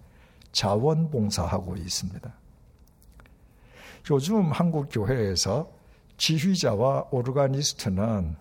자원봉사하고 0.57 1.77
있습니다. 1.77 2.33
요즘 4.11 4.53
한국 4.53 4.89
교회에서 4.91 5.71
지휘자와 6.17 7.09
오르가니스트는 7.11 8.37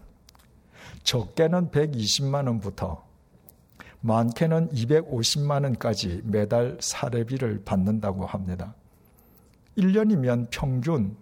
적게는 1.03 1.71
120만 1.71 2.47
원부터 2.47 3.03
많게는 3.99 4.69
250만 4.69 5.63
원까지 5.65 6.21
매달 6.23 6.77
사례비를 6.79 7.63
받는다고 7.65 8.25
합니다. 8.25 8.75
1년이면 9.77 10.47
평균 10.51 11.17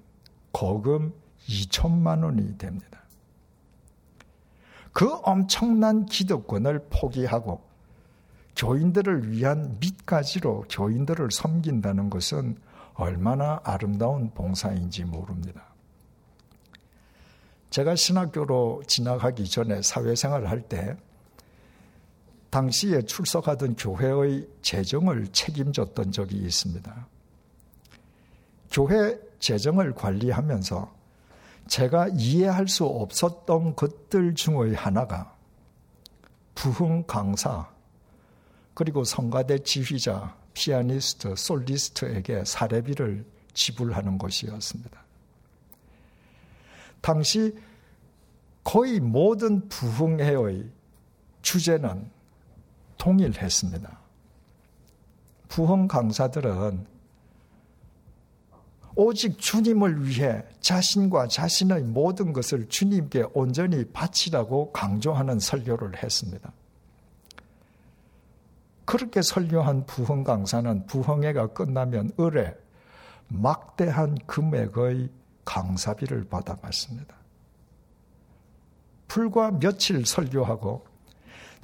거금 0.52 1.12
2천만 1.48 2.24
원이 2.24 2.60
됩니다. 2.60 3.02
그 4.92 5.12
엄청난 5.24 6.06
기득권을 6.06 6.86
포기하고 6.92 7.73
교인들을 8.56 9.32
위한 9.32 9.78
밑가지로 9.80 10.66
교인들을 10.70 11.30
섬긴다는 11.32 12.10
것은 12.10 12.58
얼마나 12.94 13.60
아름다운 13.64 14.30
봉사인지 14.32 15.06
모릅니다. 15.06 15.64
제가 17.72 17.96
신학교로 17.96 18.84
진학하기 18.86 19.50
전에 19.50 19.82
사회생활을 19.82 20.50
할 20.50 20.62
때 20.62 20.96
당시에 22.52 23.02
출석하던 23.02 23.76
교회의 23.78 24.48
재정을 24.62 25.28
책임졌던 25.30 26.12
적이 26.12 26.38
있습니다. 26.38 27.08
교회 28.72 29.20
재정을 29.40 29.96
관리하면서 29.96 30.94
제가 31.68 32.10
이해할 32.10 32.68
수 32.68 32.86
없었던 32.86 33.76
것들 33.76 34.36
중의 34.36 34.76
하나가 34.76 35.36
부흥 36.54 37.06
강사, 37.08 37.73
그리고 38.74 39.04
성가대 39.04 39.60
지휘자, 39.60 40.36
피아니스트, 40.54 41.36
솔리스트에게 41.36 42.44
사례비를 42.46 43.26
지불하는 43.54 44.18
것이었습니다. 44.18 45.04
당시 47.02 47.56
거의 48.64 49.00
모든 49.00 49.68
부흥회의 49.68 50.70
주제는 51.42 52.10
동일했습니다. 52.98 54.00
부흥 55.50 55.88
강사들은 55.88 56.88
오직 58.96 59.40
주님을 59.40 60.08
위해 60.08 60.44
자신과 60.62 61.28
자신의 61.28 61.84
모든 61.84 62.32
것을 62.32 62.70
주님께 62.70 63.26
온전히 63.34 63.86
바치라고 63.86 64.72
강조하는 64.72 65.40
설교를 65.40 66.02
했습니다. 66.02 66.52
그렇게 68.86 69.22
설교한 69.22 69.86
부흥 69.86 70.24
강사는 70.24 70.86
부흥회가 70.88 71.48
끝나면 71.48 72.12
을에 72.20 72.56
막대한 73.28 74.16
금액의 74.28 75.10
강사비를 75.46 76.26
받아갔습니다. 76.26 77.16
불과 79.08 79.52
며칠 79.52 80.06
설교하고 80.06 80.86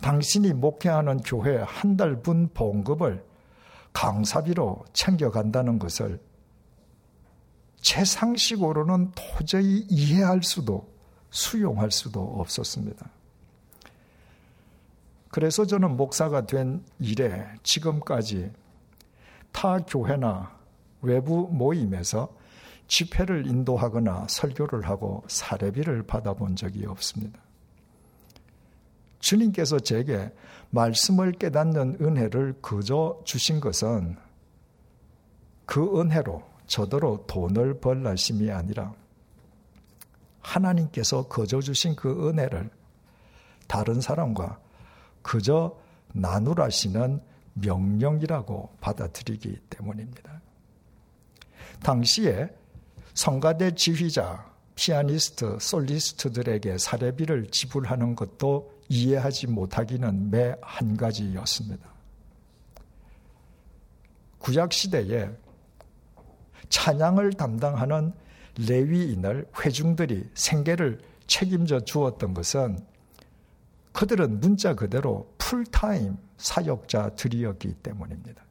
당신이 0.01 0.53
목회하는 0.53 1.21
교회 1.21 1.57
한 1.57 1.97
달분 1.97 2.49
봉급을 2.53 3.25
강사비로 3.91 4.85
챙겨간다는 4.93 5.79
것을 5.79 6.21
제 7.81 8.05
상식으로는 8.05 9.11
도저히 9.15 9.85
이해할 9.89 10.43
수도 10.43 10.87
수용할 11.31 11.91
수도 11.91 12.21
없었습니다. 12.21 13.09
그래서 15.29 15.65
저는 15.65 15.95
목사가 15.95 16.45
된 16.45 16.83
이래 16.99 17.47
지금까지 17.63 18.51
타 19.51 19.77
교회나 19.79 20.57
외부 21.01 21.47
모임에서 21.51 22.35
집회를 22.87 23.45
인도하거나 23.45 24.25
설교를 24.27 24.87
하고 24.87 25.23
사례비를 25.27 26.03
받아본 26.03 26.55
적이 26.55 26.87
없습니다. 26.87 27.39
주님께서 29.19 29.79
제게 29.79 30.31
말씀을 30.71 31.33
깨닫는 31.33 31.97
은혜를 32.01 32.55
그저 32.61 33.19
주신 33.25 33.59
것은 33.59 34.17
그 35.65 35.99
은혜로 35.99 36.43
저더러 36.65 37.25
돈을 37.27 37.79
벌라심이 37.79 38.49
아니라 38.49 38.93
하나님께서 40.41 41.27
거저 41.27 41.59
주신 41.59 41.95
그 41.95 42.27
은혜를 42.27 42.71
다른 43.67 44.01
사람과 44.01 44.59
그저 45.29 45.77
나누라시는 46.13 47.21
명령이라고 47.53 48.77
받아들이기 48.81 49.57
때문입니다. 49.69 50.41
당시에 51.83 52.49
성가대 53.13 53.75
지휘자, 53.75 54.51
피아니스트, 54.73 55.59
솔리스트들에게 55.61 56.79
사례비를 56.79 57.51
지불하는 57.51 58.15
것도 58.15 58.73
이해하지 58.89 59.45
못하기는 59.47 60.31
매 60.31 60.55
한 60.63 60.97
가지였습니다. 60.97 61.87
구약 64.39 64.73
시대에 64.73 65.29
찬양을 66.69 67.33
담당하는 67.33 68.13
레위인을 68.67 69.47
회중들이 69.63 70.27
생계를 70.33 70.99
책임져 71.27 71.81
주었던 71.81 72.33
것은 72.33 72.79
그들은 73.99 74.39
문자 74.39 74.75
그대로 74.75 75.29
풀타임 75.39 76.15
사역자들이었기 76.37 77.73
때문입니다. 77.83 78.41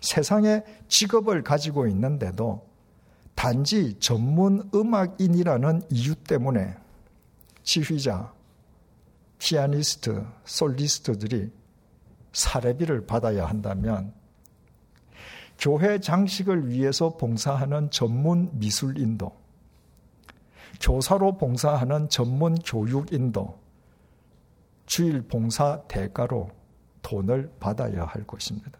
세상에 0.00 0.62
직업을 0.86 1.42
가지고 1.42 1.88
있는데도 1.88 2.64
단지 3.34 3.98
전문 3.98 4.70
음악인이라는 4.72 5.82
이유 5.90 6.14
때문에 6.14 6.76
지휘자, 7.64 8.32
피아니스트, 9.40 10.24
솔리스트들이 10.44 11.50
사례비를 12.32 13.06
받아야 13.06 13.46
한다면 13.46 14.14
교회 15.58 15.98
장식을 15.98 16.68
위해서 16.68 17.16
봉사하는 17.16 17.90
전문 17.90 18.48
미술인도, 18.60 19.36
교사로 20.80 21.36
봉사하는 21.36 22.08
전문 22.10 22.54
교육인도, 22.54 23.63
주일 24.86 25.22
봉사 25.22 25.82
대가로 25.88 26.50
돈을 27.02 27.52
받아야 27.60 28.04
할 28.04 28.26
것입니다. 28.26 28.78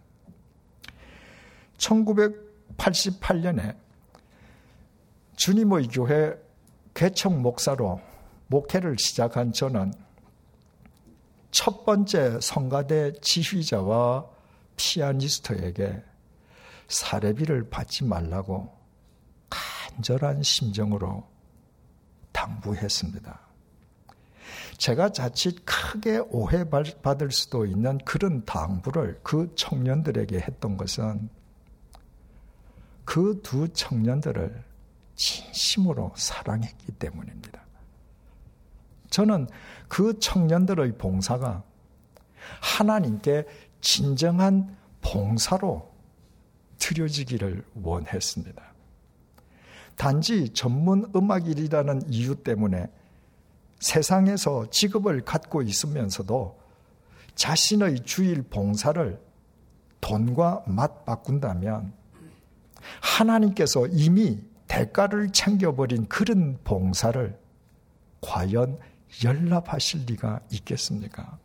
1988년에 1.79 3.77
주님의 5.37 5.89
교회 5.89 6.35
개척 6.95 7.39
목사로 7.41 8.01
목회를 8.47 8.97
시작한 8.99 9.53
저는 9.53 9.93
첫 11.51 11.85
번째 11.85 12.41
성가대 12.41 13.13
지휘자와 13.21 14.27
피아니스트에게 14.77 16.03
사례비를 16.89 17.71
받지 17.71 18.05
말라고 18.05 18.77
간절한 19.51 20.43
심정으로 20.43 21.27
당부했습니다. 22.33 23.54
제가 24.77 25.11
자칫 25.11 25.65
크게 25.65 26.19
오해받을 26.31 27.31
수도 27.31 27.67
있는 27.67 27.99
그런 27.99 28.45
당부를 28.45 29.21
그 29.23 29.53
청년들에게 29.55 30.37
했던 30.39 30.77
것은 30.77 31.29
그 33.05 33.41
두 33.43 33.69
청년들을 33.69 34.65
진심으로 35.15 36.13
사랑했기 36.17 36.93
때문입니다. 36.93 37.63
저는 39.11 39.47
그 39.89 40.19
청년들의 40.19 40.99
봉사가 40.99 41.63
하나님께 42.61 43.47
진정한 43.81 44.77
봉사로 45.03 45.93
드려지기를 46.79 47.65
원했습니다. 47.83 48.63
단지 49.97 50.49
전문 50.49 51.11
음악일이라는 51.15 52.11
이유 52.11 52.35
때문에 52.35 52.89
세상에서 53.85 54.71
직업을 54.71 55.27
갖고 55.27 55.61
있으면서도 55.61 56.59
자신의 57.35 58.05
주일 58.05 58.41
봉사를 58.43 59.21
돈과 60.01 60.65
맞바꾼다면 60.67 61.93
하나님께서 63.03 63.87
이미 63.89 64.43
대가를 64.69 65.33
챙겨버린 65.33 66.07
그런 66.07 66.57
봉사를 66.65 67.39
과연 68.23 68.79
연락하실 69.23 70.07
리가 70.07 70.41
있겠습니까? 70.51 71.39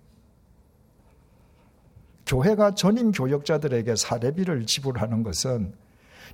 교회가 2.25 2.75
전임 2.75 3.11
교역자들에게 3.11 3.97
사례비를 3.97 4.65
지불하는 4.65 5.23
것은 5.23 5.73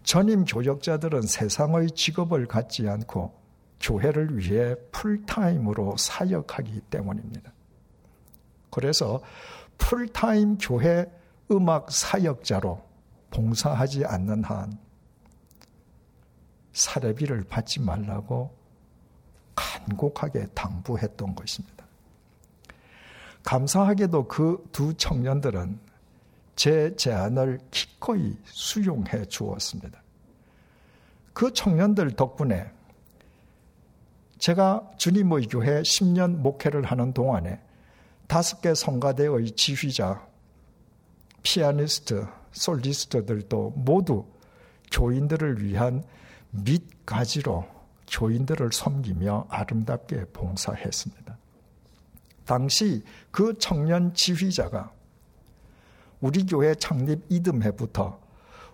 전임 0.04 0.46
교역자들은 0.46 1.24
세상의 1.24 1.92
직업을 1.92 2.46
갖지 2.46 2.88
않고 2.88 3.45
교회를 3.80 4.38
위해 4.38 4.76
풀타임으로 4.92 5.98
사역하기 5.98 6.82
때문입니다. 6.90 7.52
그래서 8.70 9.22
풀타임 9.78 10.58
교회 10.58 11.06
음악 11.52 11.92
사역자로 11.92 12.82
봉사하지 13.32 14.06
않는 14.06 14.44
한 14.44 14.78
사례비를 16.74 17.44
받지 17.44 17.80
말라고 17.80 18.54
간곡하게 19.56 20.48
당부했던 20.54 21.36
것입니다. 21.36 21.86
감사하게도 23.44 24.28
그 24.28 24.66
두 24.72 24.94
청년들은 24.94 25.80
제 26.56 26.96
제안을 26.96 27.60
기꺼이 27.70 28.38
수용해 28.46 29.26
주었습니다. 29.26 30.02
그 31.34 31.54
청년들 31.54 32.12
덕분에 32.16 32.72
제가 34.38 34.92
주님의 34.98 35.48
교회 35.48 35.82
10년 35.82 36.38
목회를 36.38 36.84
하는 36.84 37.14
동안에 37.14 37.62
다섯 38.28 38.62
개 38.62 38.74
성가대의 38.74 39.52
지휘자, 39.52 40.28
피아니스트, 41.44 42.28
솔리스트들도 42.52 43.74
모두 43.76 44.26
교인들을 44.92 45.64
위한 45.64 46.04
밑가지로 46.52 47.66
교인들을 48.10 48.72
섬기며 48.72 49.48
아름답게 49.50 50.26
봉사했습니다. 50.34 51.38
당시 52.46 53.04
그 53.32 53.58
청년 53.58 54.14
지휘자가 54.14 54.92
우리 56.22 56.46
교회 56.46 56.76
창립 56.76 57.26
이듬해부터 57.30 58.20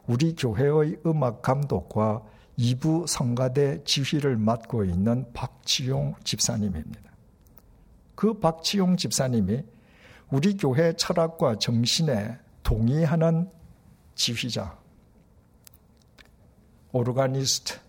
우리 0.07 0.35
교회의 0.35 0.99
음악 1.05 1.41
감독과 1.41 2.23
이부 2.57 3.05
성가대 3.07 3.83
지휘를 3.83 4.37
맡고 4.37 4.85
있는 4.85 5.31
박지용 5.33 6.15
집사님입니다. 6.23 7.11
그 8.15 8.39
박지용 8.39 8.97
집사님이 8.97 9.63
우리 10.29 10.55
교회 10.55 10.93
철학과 10.93 11.57
정신에 11.57 12.37
동의하는 12.63 13.49
지휘자, 14.15 14.77
오르가니스트, 16.91 17.79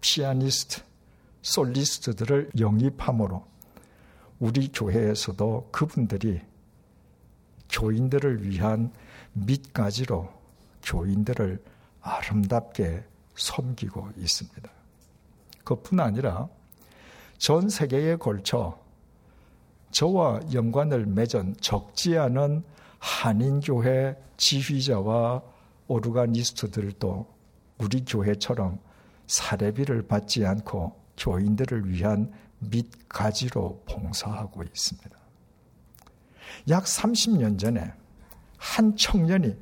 피아니스트, 0.00 0.82
솔리스트들을 1.42 2.50
영입함으로 2.58 3.46
우리 4.38 4.70
교회에서도 4.72 5.68
그분들이 5.70 6.40
교인들을 7.68 8.48
위한 8.48 8.92
밑가지로 9.34 10.28
교인들을 10.82 11.62
아름답게 12.00 13.04
섬기고 13.40 14.10
있습니다. 14.16 14.70
그뿐 15.64 16.00
아니라 16.00 16.48
전 17.38 17.68
세계에 17.68 18.16
걸쳐 18.16 18.78
저와 19.90 20.40
연관을 20.52 21.06
맺은 21.06 21.56
적지 21.60 22.16
않은 22.16 22.62
한인교회 22.98 24.16
지휘자와 24.36 25.42
오르가니스트들도 25.88 27.26
우리 27.78 28.04
교회처럼 28.04 28.78
사례비를 29.26 30.06
받지 30.06 30.44
않고 30.46 31.00
교인들을 31.16 31.90
위한 31.90 32.32
밑가지로 32.58 33.82
봉사하고 33.88 34.62
있습니다. 34.62 35.18
약 36.68 36.84
30년 36.84 37.58
전에 37.58 37.92
한 38.58 38.96
청년이 38.96 39.56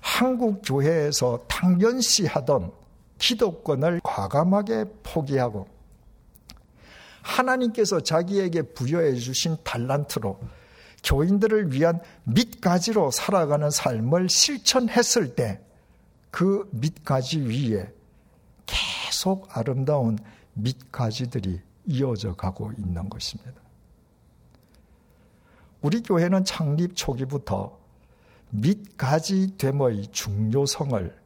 한국 0.00 0.62
교회에서 0.64 1.44
당연시 1.48 2.26
하던 2.26 2.72
기독권을 3.18 4.00
과감하게 4.04 4.84
포기하고 5.02 5.66
하나님께서 7.22 8.00
자기에게 8.00 8.62
부여해 8.62 9.14
주신 9.14 9.56
달란트로 9.64 10.38
교인들을 11.04 11.72
위한 11.72 12.00
밑가지로 12.24 13.10
살아가는 13.10 13.70
삶을 13.70 14.28
실천했을 14.28 15.34
때 15.34 15.60
그 16.30 16.68
밑가지 16.72 17.40
위에 17.40 17.92
계속 18.66 19.48
아름다운 19.56 20.18
밑가지들이 20.54 21.60
이어져 21.86 22.34
가고 22.34 22.72
있는 22.72 23.08
것입니다. 23.08 23.60
우리 25.80 26.02
교회는 26.02 26.44
창립 26.44 26.96
초기부터 26.96 27.77
밑가지 28.50 29.56
됨의 29.58 30.08
중요성을 30.08 31.16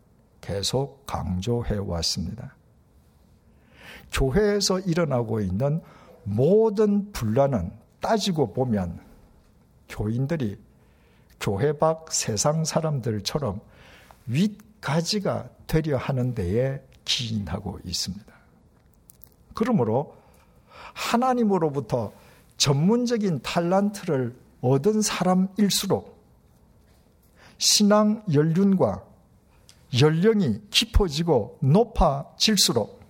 계속 0.40 1.06
강조해 1.06 1.76
왔습니다. 1.76 2.56
교회에서 4.12 4.80
일어나고 4.80 5.40
있는 5.40 5.80
모든 6.24 7.12
분란은 7.12 7.72
따지고 8.00 8.52
보면 8.52 9.00
교인들이 9.88 10.58
교회 11.40 11.72
밖 11.72 12.12
세상 12.12 12.64
사람들처럼 12.64 13.60
윗가지가 14.26 15.48
되려 15.66 15.96
하는 15.96 16.34
데에 16.34 16.80
기인하고 17.04 17.78
있습니다. 17.84 18.32
그러므로 19.54 20.16
하나님으로부터 20.94 22.12
전문적인 22.56 23.40
탈란트를 23.42 24.36
얻은 24.60 25.02
사람일수록 25.02 26.21
신앙 27.62 28.24
연륜과 28.32 29.04
연령이 30.00 30.60
깊어지고 30.70 31.58
높아질수록 31.62 33.00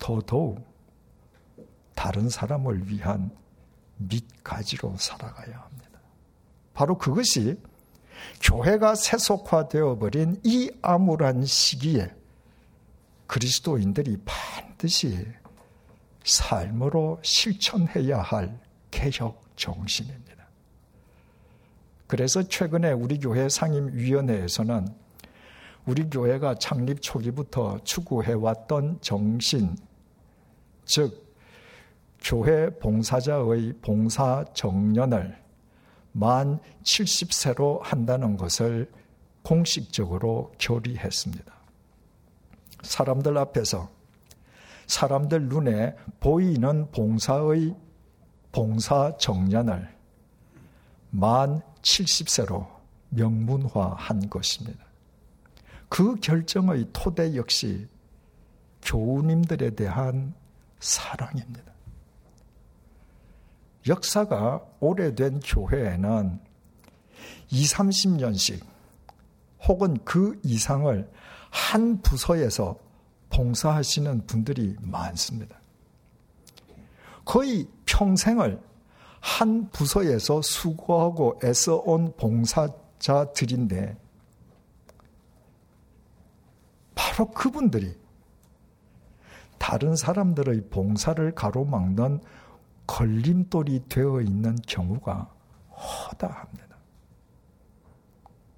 더더욱 0.00 0.66
다른 1.94 2.28
사람을 2.28 2.88
위한 2.88 3.30
밑가지로 3.98 4.96
살아가야 4.98 5.56
합니다. 5.56 6.00
바로 6.74 6.98
그것이 6.98 7.60
교회가 8.42 8.96
세속화되어 8.96 9.96
버린 9.98 10.40
이 10.42 10.72
암울한 10.82 11.44
시기에 11.44 12.12
그리스도인들이 13.28 14.18
반드시 14.24 15.24
삶으로 16.24 17.20
실천해야 17.22 18.20
할 18.20 18.58
개혁 18.90 19.44
정신입니다. 19.54 20.23
그래서 22.06 22.42
최근에 22.42 22.92
우리 22.92 23.18
교회 23.18 23.48
상임위원회에서는 23.48 24.88
우리 25.86 26.08
교회가 26.08 26.54
창립 26.56 27.02
초기부터 27.02 27.78
추구해왔던 27.84 28.98
정신, 29.00 29.76
즉, 30.84 31.24
교회 32.22 32.70
봉사자의 32.78 33.74
봉사 33.82 34.44
정년을 34.54 35.44
만 36.12 36.58
70세로 36.82 37.80
한다는 37.82 38.36
것을 38.36 38.90
공식적으로 39.42 40.52
결의했습니다. 40.56 41.52
사람들 42.82 43.36
앞에서 43.36 43.90
사람들 44.86 45.48
눈에 45.48 45.96
보이는 46.20 46.90
봉사의 46.92 47.74
봉사 48.52 49.16
정년을 49.18 49.94
만 51.10 51.62
70세로 51.84 52.66
명문화한 53.10 54.28
것입니다. 54.28 54.84
그 55.88 56.16
결정의 56.16 56.88
토대 56.92 57.36
역시 57.36 57.86
교우님들에 58.82 59.70
대한 59.70 60.34
사랑입니다. 60.80 61.72
역사가 63.86 64.64
오래된 64.80 65.40
교회에는 65.40 66.40
2, 67.50 67.64
30년씩 67.64 68.60
혹은 69.68 69.98
그 70.04 70.40
이상을 70.42 71.10
한 71.50 72.00
부서에서 72.00 72.78
봉사하시는 73.30 74.26
분들이 74.26 74.76
많습니다. 74.80 75.60
거의 77.24 77.68
평생을 77.86 78.60
한 79.24 79.70
부서에서 79.70 80.42
수고하고 80.42 81.40
애써온 81.42 82.12
봉사자들인데 82.18 83.96
바로 86.94 87.30
그분들이 87.30 87.98
다른 89.58 89.96
사람들의 89.96 90.68
봉사를 90.68 91.34
가로막는 91.34 92.20
걸림돌이 92.86 93.84
되어 93.88 94.20
있는 94.20 94.56
경우가 94.56 95.32
허다합니다. 95.70 96.76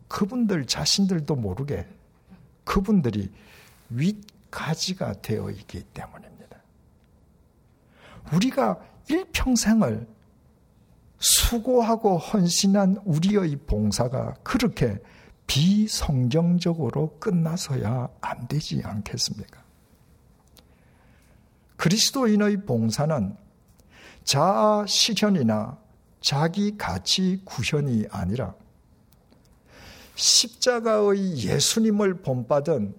그분들 0.08 0.66
자신들도 0.66 1.36
모르게 1.36 1.86
그분들이 2.64 3.32
윗가지가 3.90 5.22
되어 5.22 5.48
있기 5.50 5.84
때문입니다. 5.94 6.60
우리가 8.32 8.80
일평생을 9.08 10.15
수고하고 11.18 12.18
헌신한 12.18 13.02
우리의 13.04 13.56
봉사가 13.66 14.34
그렇게 14.42 14.98
비성경적으로 15.46 17.18
끝나서야 17.18 18.08
안 18.20 18.48
되지 18.48 18.82
않겠습니까? 18.84 19.64
그리스도인의 21.76 22.64
봉사는 22.64 23.36
자아 24.24 24.86
실현이나 24.86 25.78
자기 26.20 26.76
가치 26.76 27.40
구현이 27.44 28.06
아니라 28.10 28.54
십자가의 30.16 31.38
예수님을 31.38 32.22
본받은 32.22 32.96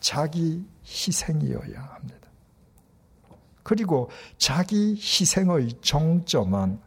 자기 0.00 0.64
희생이어야 0.84 1.80
합니다. 1.80 2.28
그리고 3.62 4.10
자기 4.38 4.94
희생의 4.94 5.74
정점은 5.82 6.80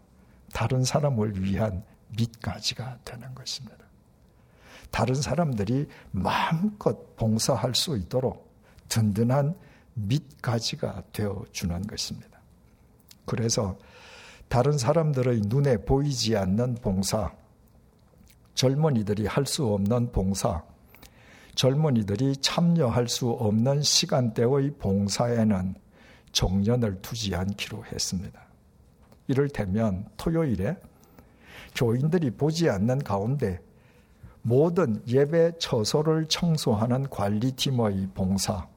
다른 0.56 0.86
사람을 0.86 1.44
위한 1.44 1.84
밑가지가 2.18 3.00
되는 3.04 3.36
것입니다. 3.36 3.76
다른 4.90 5.14
사람들이 5.14 5.90
마음껏 6.12 7.14
봉사할 7.18 7.76
수 7.76 7.98
있도록 7.98 8.50
든든한 8.88 9.54
밑가지가 9.96 11.04
되어 11.12 11.44
주는 11.52 11.86
것입니다. 11.86 12.40
그래서 13.26 13.78
다른 14.48 14.78
사람들의 14.78 15.42
눈에 15.48 15.76
보이지 15.76 16.38
않는 16.38 16.76
봉사, 16.76 17.34
젊은이들이 18.54 19.28
할 19.28 19.46
수 19.46 19.66
없는 19.66 20.14
봉사, 20.14 20.64
젊은이들이 21.56 22.38
참여할 22.38 23.10
수 23.10 23.30
없는 23.30 23.82
시간대의 23.82 24.76
봉사에는 24.80 25.76
정년을 26.32 27.02
두지 27.02 27.36
않기로 27.36 27.84
했습니다. 27.88 28.45
이를테면 29.28 30.06
토요일에 30.18 30.78
교인들이 31.76 32.32
보지 32.32 32.70
않는 32.70 33.00
가운데 33.00 33.60
모든 34.42 35.02
예배 35.08 35.54
처소를 35.58 36.28
청소하는 36.28 37.10
관리팀의 37.10 38.10
봉사, 38.14 38.68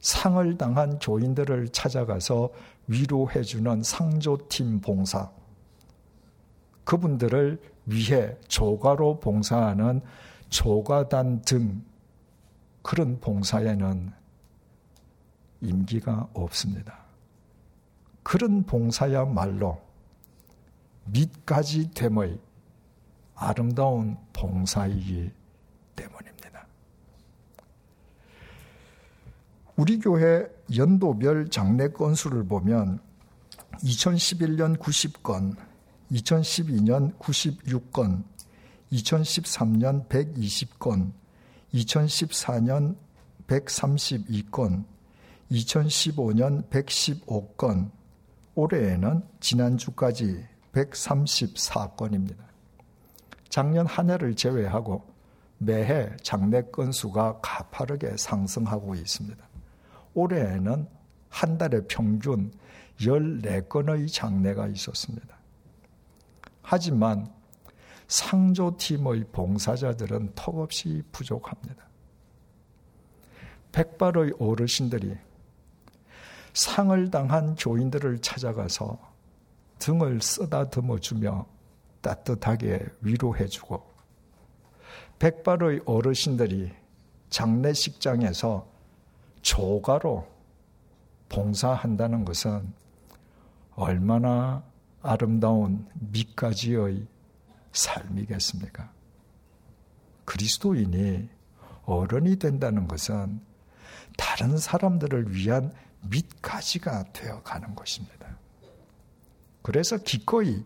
상을 0.00 0.58
당한 0.58 0.98
교인들을 0.98 1.70
찾아가서 1.70 2.50
위로해주는 2.86 3.82
상조팀 3.82 4.80
봉사, 4.82 5.30
그분들을 6.84 7.60
위해 7.86 8.36
조가로 8.48 9.20
봉사하는 9.20 10.02
조가단 10.50 11.42
등 11.42 11.82
그런 12.82 13.18
봉사에는 13.18 14.12
임기가 15.62 16.28
없습니다. 16.34 17.05
그런 18.26 18.64
봉사야말로 18.64 19.80
밑까지 21.04 21.92
됨의 21.92 22.40
아름다운 23.36 24.16
봉사이기 24.32 25.30
때문입니다. 25.94 26.66
우리 29.76 30.00
교회 30.00 30.44
연도별 30.76 31.50
장례 31.50 31.86
건수를 31.86 32.42
보면 32.48 32.98
2011년 33.84 34.76
90건, 34.76 35.56
2012년 36.10 37.16
96건, 37.20 38.24
2013년 38.90 40.08
120건, 40.08 41.12
2014년 41.72 42.96
132건, 43.46 44.84
2015년 45.52 46.68
115건, 46.70 47.92
올해에는 48.56 49.22
지난주까지 49.38 50.46
134건입니다. 50.72 52.38
작년 53.50 53.86
한 53.86 54.10
해를 54.10 54.34
제외하고 54.34 55.04
매해 55.58 56.10
장례 56.22 56.62
건수가 56.62 57.40
가파르게 57.42 58.16
상승하고 58.16 58.94
있습니다. 58.94 59.46
올해에는 60.14 60.88
한 61.28 61.58
달에 61.58 61.82
평균 61.86 62.50
14건의 62.98 64.10
장례가 64.10 64.68
있었습니다. 64.68 65.36
하지만 66.62 67.30
상조팀의 68.08 69.26
봉사자들은 69.32 70.32
턱없이 70.34 71.02
부족합니다. 71.12 71.86
백발의 73.72 74.32
어르신들이 74.38 75.16
상을 76.56 77.10
당한 77.10 77.54
교인들을 77.54 78.20
찾아가서 78.22 78.98
등을 79.78 80.22
쓰다듬어 80.22 80.98
주며 81.00 81.44
따뜻하게 82.00 82.82
위로해 83.02 83.46
주고 83.46 83.86
백발의 85.18 85.82
어르신들이 85.84 86.72
장례식장에서 87.28 88.66
조가로 89.42 90.26
봉사한다는 91.28 92.24
것은 92.24 92.72
얼마나 93.74 94.64
아름다운 95.02 95.86
밑가지의 96.10 97.06
삶이겠습니까? 97.72 98.90
그리스도인이 100.24 101.28
어른이 101.84 102.36
된다는 102.36 102.88
것은 102.88 103.42
다른 104.16 104.56
사람들을 104.56 105.34
위한 105.34 105.74
밑가지가 106.10 107.12
되어 107.12 107.42
가는 107.42 107.74
것입니다. 107.74 108.36
그래서 109.62 109.96
기꺼이 109.96 110.64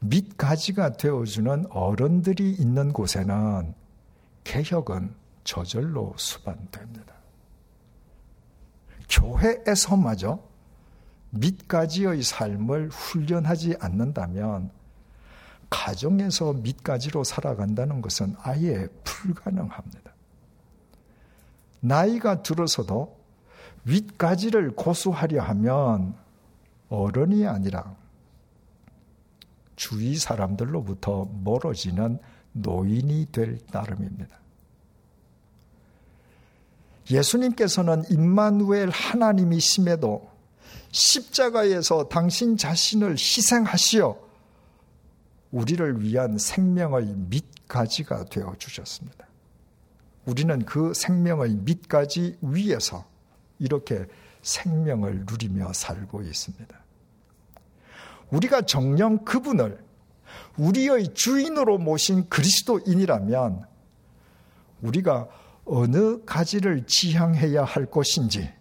밑가지가 0.00 0.98
되어주는 0.98 1.66
어른들이 1.70 2.52
있는 2.52 2.92
곳에는 2.92 3.74
개혁은 4.44 5.14
저절로 5.44 6.14
수반됩니다. 6.16 7.14
교회에서마저 9.08 10.38
밑가지의 11.30 12.22
삶을 12.22 12.90
훈련하지 12.90 13.76
않는다면 13.80 14.70
가정에서 15.70 16.52
밑가지로 16.52 17.24
살아간다는 17.24 18.02
것은 18.02 18.36
아예 18.42 18.86
불가능합니다. 19.04 20.12
나이가 21.80 22.42
들어서도 22.42 23.21
윗가지를 23.84 24.72
고수하려 24.76 25.42
하면 25.42 26.14
어른이 26.88 27.46
아니라 27.46 27.94
주위 29.76 30.16
사람들로부터 30.16 31.28
멀어지는 31.42 32.18
노인이 32.52 33.28
될 33.32 33.58
따름입니다. 33.66 34.36
예수님께서는 37.10 38.04
임마누엘 38.10 38.90
하나님이심에도 38.90 40.30
십자가에서 40.92 42.08
당신 42.08 42.56
자신을 42.56 43.12
희생하시어 43.12 44.16
우리를 45.50 46.00
위한 46.02 46.38
생명의 46.38 47.14
밑가지가 47.14 48.26
되어 48.26 48.54
주셨습니다. 48.58 49.26
우리는 50.24 50.64
그 50.64 50.94
생명의 50.94 51.56
밑가지 51.56 52.38
위에서 52.40 53.04
이렇게 53.62 54.06
생명을 54.42 55.24
누리며 55.24 55.72
살고 55.72 56.22
있습니다. 56.22 56.80
우리가 58.30 58.62
정령 58.62 59.24
그분을 59.24 59.78
우리의 60.58 61.14
주인으로 61.14 61.78
모신 61.78 62.28
그리스도인이라면 62.28 63.64
우리가 64.82 65.28
어느 65.64 66.24
가지를 66.24 66.86
지향해야 66.86 67.62
할 67.62 67.86
것인지 67.86 68.52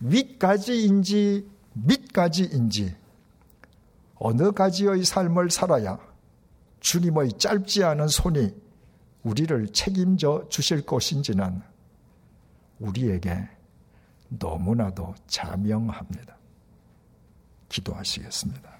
윗가지인지 0.00 1.48
밑가지인지 1.74 2.96
어느 4.16 4.50
가지의 4.50 5.04
삶을 5.04 5.50
살아야 5.50 6.00
주님의 6.80 7.38
짧지 7.38 7.84
않은 7.84 8.08
손이 8.08 8.52
우리를 9.22 9.68
책임져 9.72 10.46
주실 10.48 10.84
것인지는 10.84 11.62
우리에게 12.80 13.57
너무나도 14.28 15.14
자명합니다. 15.26 16.36
기도하시겠습니다. 17.68 18.70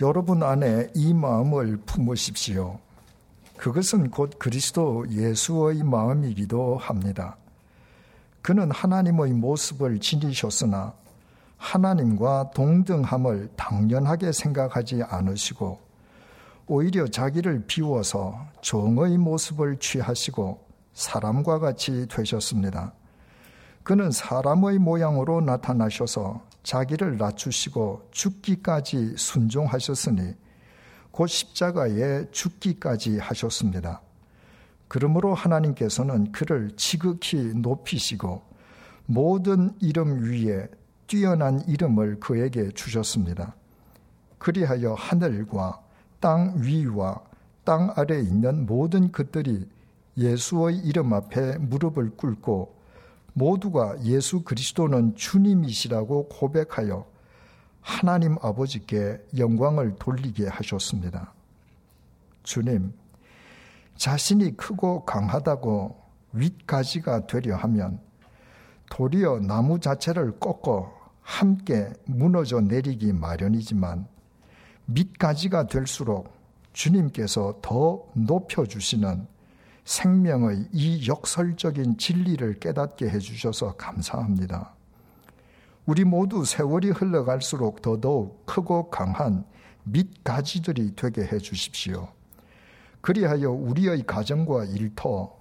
여러분 0.00 0.42
안에 0.42 0.90
이 0.94 1.12
마음을 1.12 1.76
품으십시오. 1.84 2.78
그것은 3.56 4.10
곧 4.10 4.38
그리스도 4.38 5.06
예수의 5.10 5.82
마음이기도 5.82 6.78
합니다. 6.78 7.36
그는 8.40 8.70
하나님의 8.70 9.34
모습을 9.34 10.00
지니셨으나 10.00 10.94
하나님과 11.58 12.52
동등함을 12.54 13.50
당연하게 13.56 14.32
생각하지 14.32 15.02
않으시고 15.02 15.78
오히려 16.66 17.06
자기를 17.06 17.64
비워서 17.66 18.46
종의 18.62 19.18
모습을 19.18 19.76
취하시고 19.78 20.69
사람과 21.00 21.58
같이 21.58 22.06
되셨습니다. 22.08 22.92
그는 23.82 24.10
사람의 24.10 24.78
모양으로 24.78 25.40
나타나셔서 25.40 26.44
자기를 26.62 27.16
낮추시고 27.16 28.08
죽기까지 28.10 29.14
순종하셨으니 29.16 30.34
곧 31.10 31.26
십자가에 31.26 32.30
죽기까지 32.30 33.18
하셨습니다. 33.18 34.02
그러므로 34.88 35.32
하나님께서는 35.32 36.32
그를 36.32 36.70
지극히 36.76 37.54
높이시고 37.54 38.42
모든 39.06 39.74
이름 39.80 40.22
위에 40.22 40.68
뛰어난 41.06 41.66
이름을 41.66 42.20
그에게 42.20 42.70
주셨습니다. 42.72 43.54
그리하여 44.38 44.94
하늘과 44.94 45.80
땅 46.20 46.54
위와 46.58 47.22
땅 47.64 47.90
아래에 47.96 48.20
있는 48.20 48.66
모든 48.66 49.10
것들이 49.10 49.66
예수의 50.16 50.78
이름 50.78 51.12
앞에 51.12 51.58
무릎을 51.58 52.16
꿇고 52.16 52.80
모두가 53.32 54.02
예수 54.04 54.42
그리스도는 54.42 55.14
주님이시라고 55.14 56.28
고백하여 56.28 57.06
하나님 57.80 58.36
아버지께 58.42 59.24
영광을 59.38 59.94
돌리게 59.98 60.48
하셨습니다. 60.48 61.32
주님, 62.42 62.92
자신이 63.96 64.56
크고 64.56 65.04
강하다고 65.04 66.00
윗가지가 66.32 67.26
되려 67.26 67.56
하면 67.56 68.00
도리어 68.90 69.40
나무 69.40 69.78
자체를 69.78 70.38
꺾어 70.38 70.92
함께 71.22 71.92
무너져 72.06 72.60
내리기 72.60 73.12
마련이지만 73.12 74.06
밑가지가 74.86 75.68
될수록 75.68 76.32
주님께서 76.72 77.58
더 77.62 78.04
높여주시는 78.14 79.26
생명의 79.84 80.68
이 80.72 81.08
역설적인 81.08 81.98
진리를 81.98 82.58
깨닫게 82.60 83.08
해주셔서 83.08 83.76
감사합니다. 83.76 84.74
우리 85.86 86.04
모두 86.04 86.44
세월이 86.44 86.90
흘러갈수록 86.90 87.82
더더욱 87.82 88.46
크고 88.46 88.90
강한 88.90 89.44
밑가지들이 89.84 90.94
되게 90.94 91.22
해 91.22 91.38
주십시오. 91.38 92.08
그리하여 93.00 93.50
우리의 93.50 94.04
가정과 94.06 94.66
일터, 94.66 95.34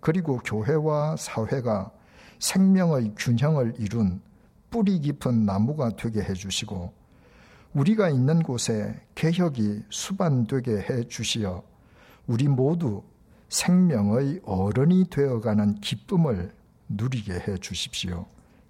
그리고 0.00 0.38
교회와 0.38 1.16
사회가 1.16 1.90
생명의 2.38 3.12
균형을 3.16 3.74
이룬 3.78 4.22
뿌리 4.70 5.00
깊은 5.00 5.44
나무가 5.44 5.90
되게 5.90 6.22
해 6.22 6.32
주시고, 6.32 6.92
우리가 7.74 8.08
있는 8.08 8.42
곳에 8.42 8.94
개혁이 9.16 9.82
수반되게 9.90 10.86
해 10.88 11.04
주시어, 11.08 11.62
우리 12.26 12.48
모두 12.48 13.02
생명의 13.50 14.40
어른이 14.44 15.10
되어가는 15.10 15.80
기쁨을 15.80 16.54
누리게 16.88 17.34
해 17.34 17.58
주십시오. 17.58 18.26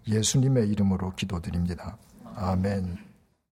예수님의 0.08 0.68
이름으로 0.70 1.14
기도드립니다. 1.14 1.96
아멘. 2.34 3.09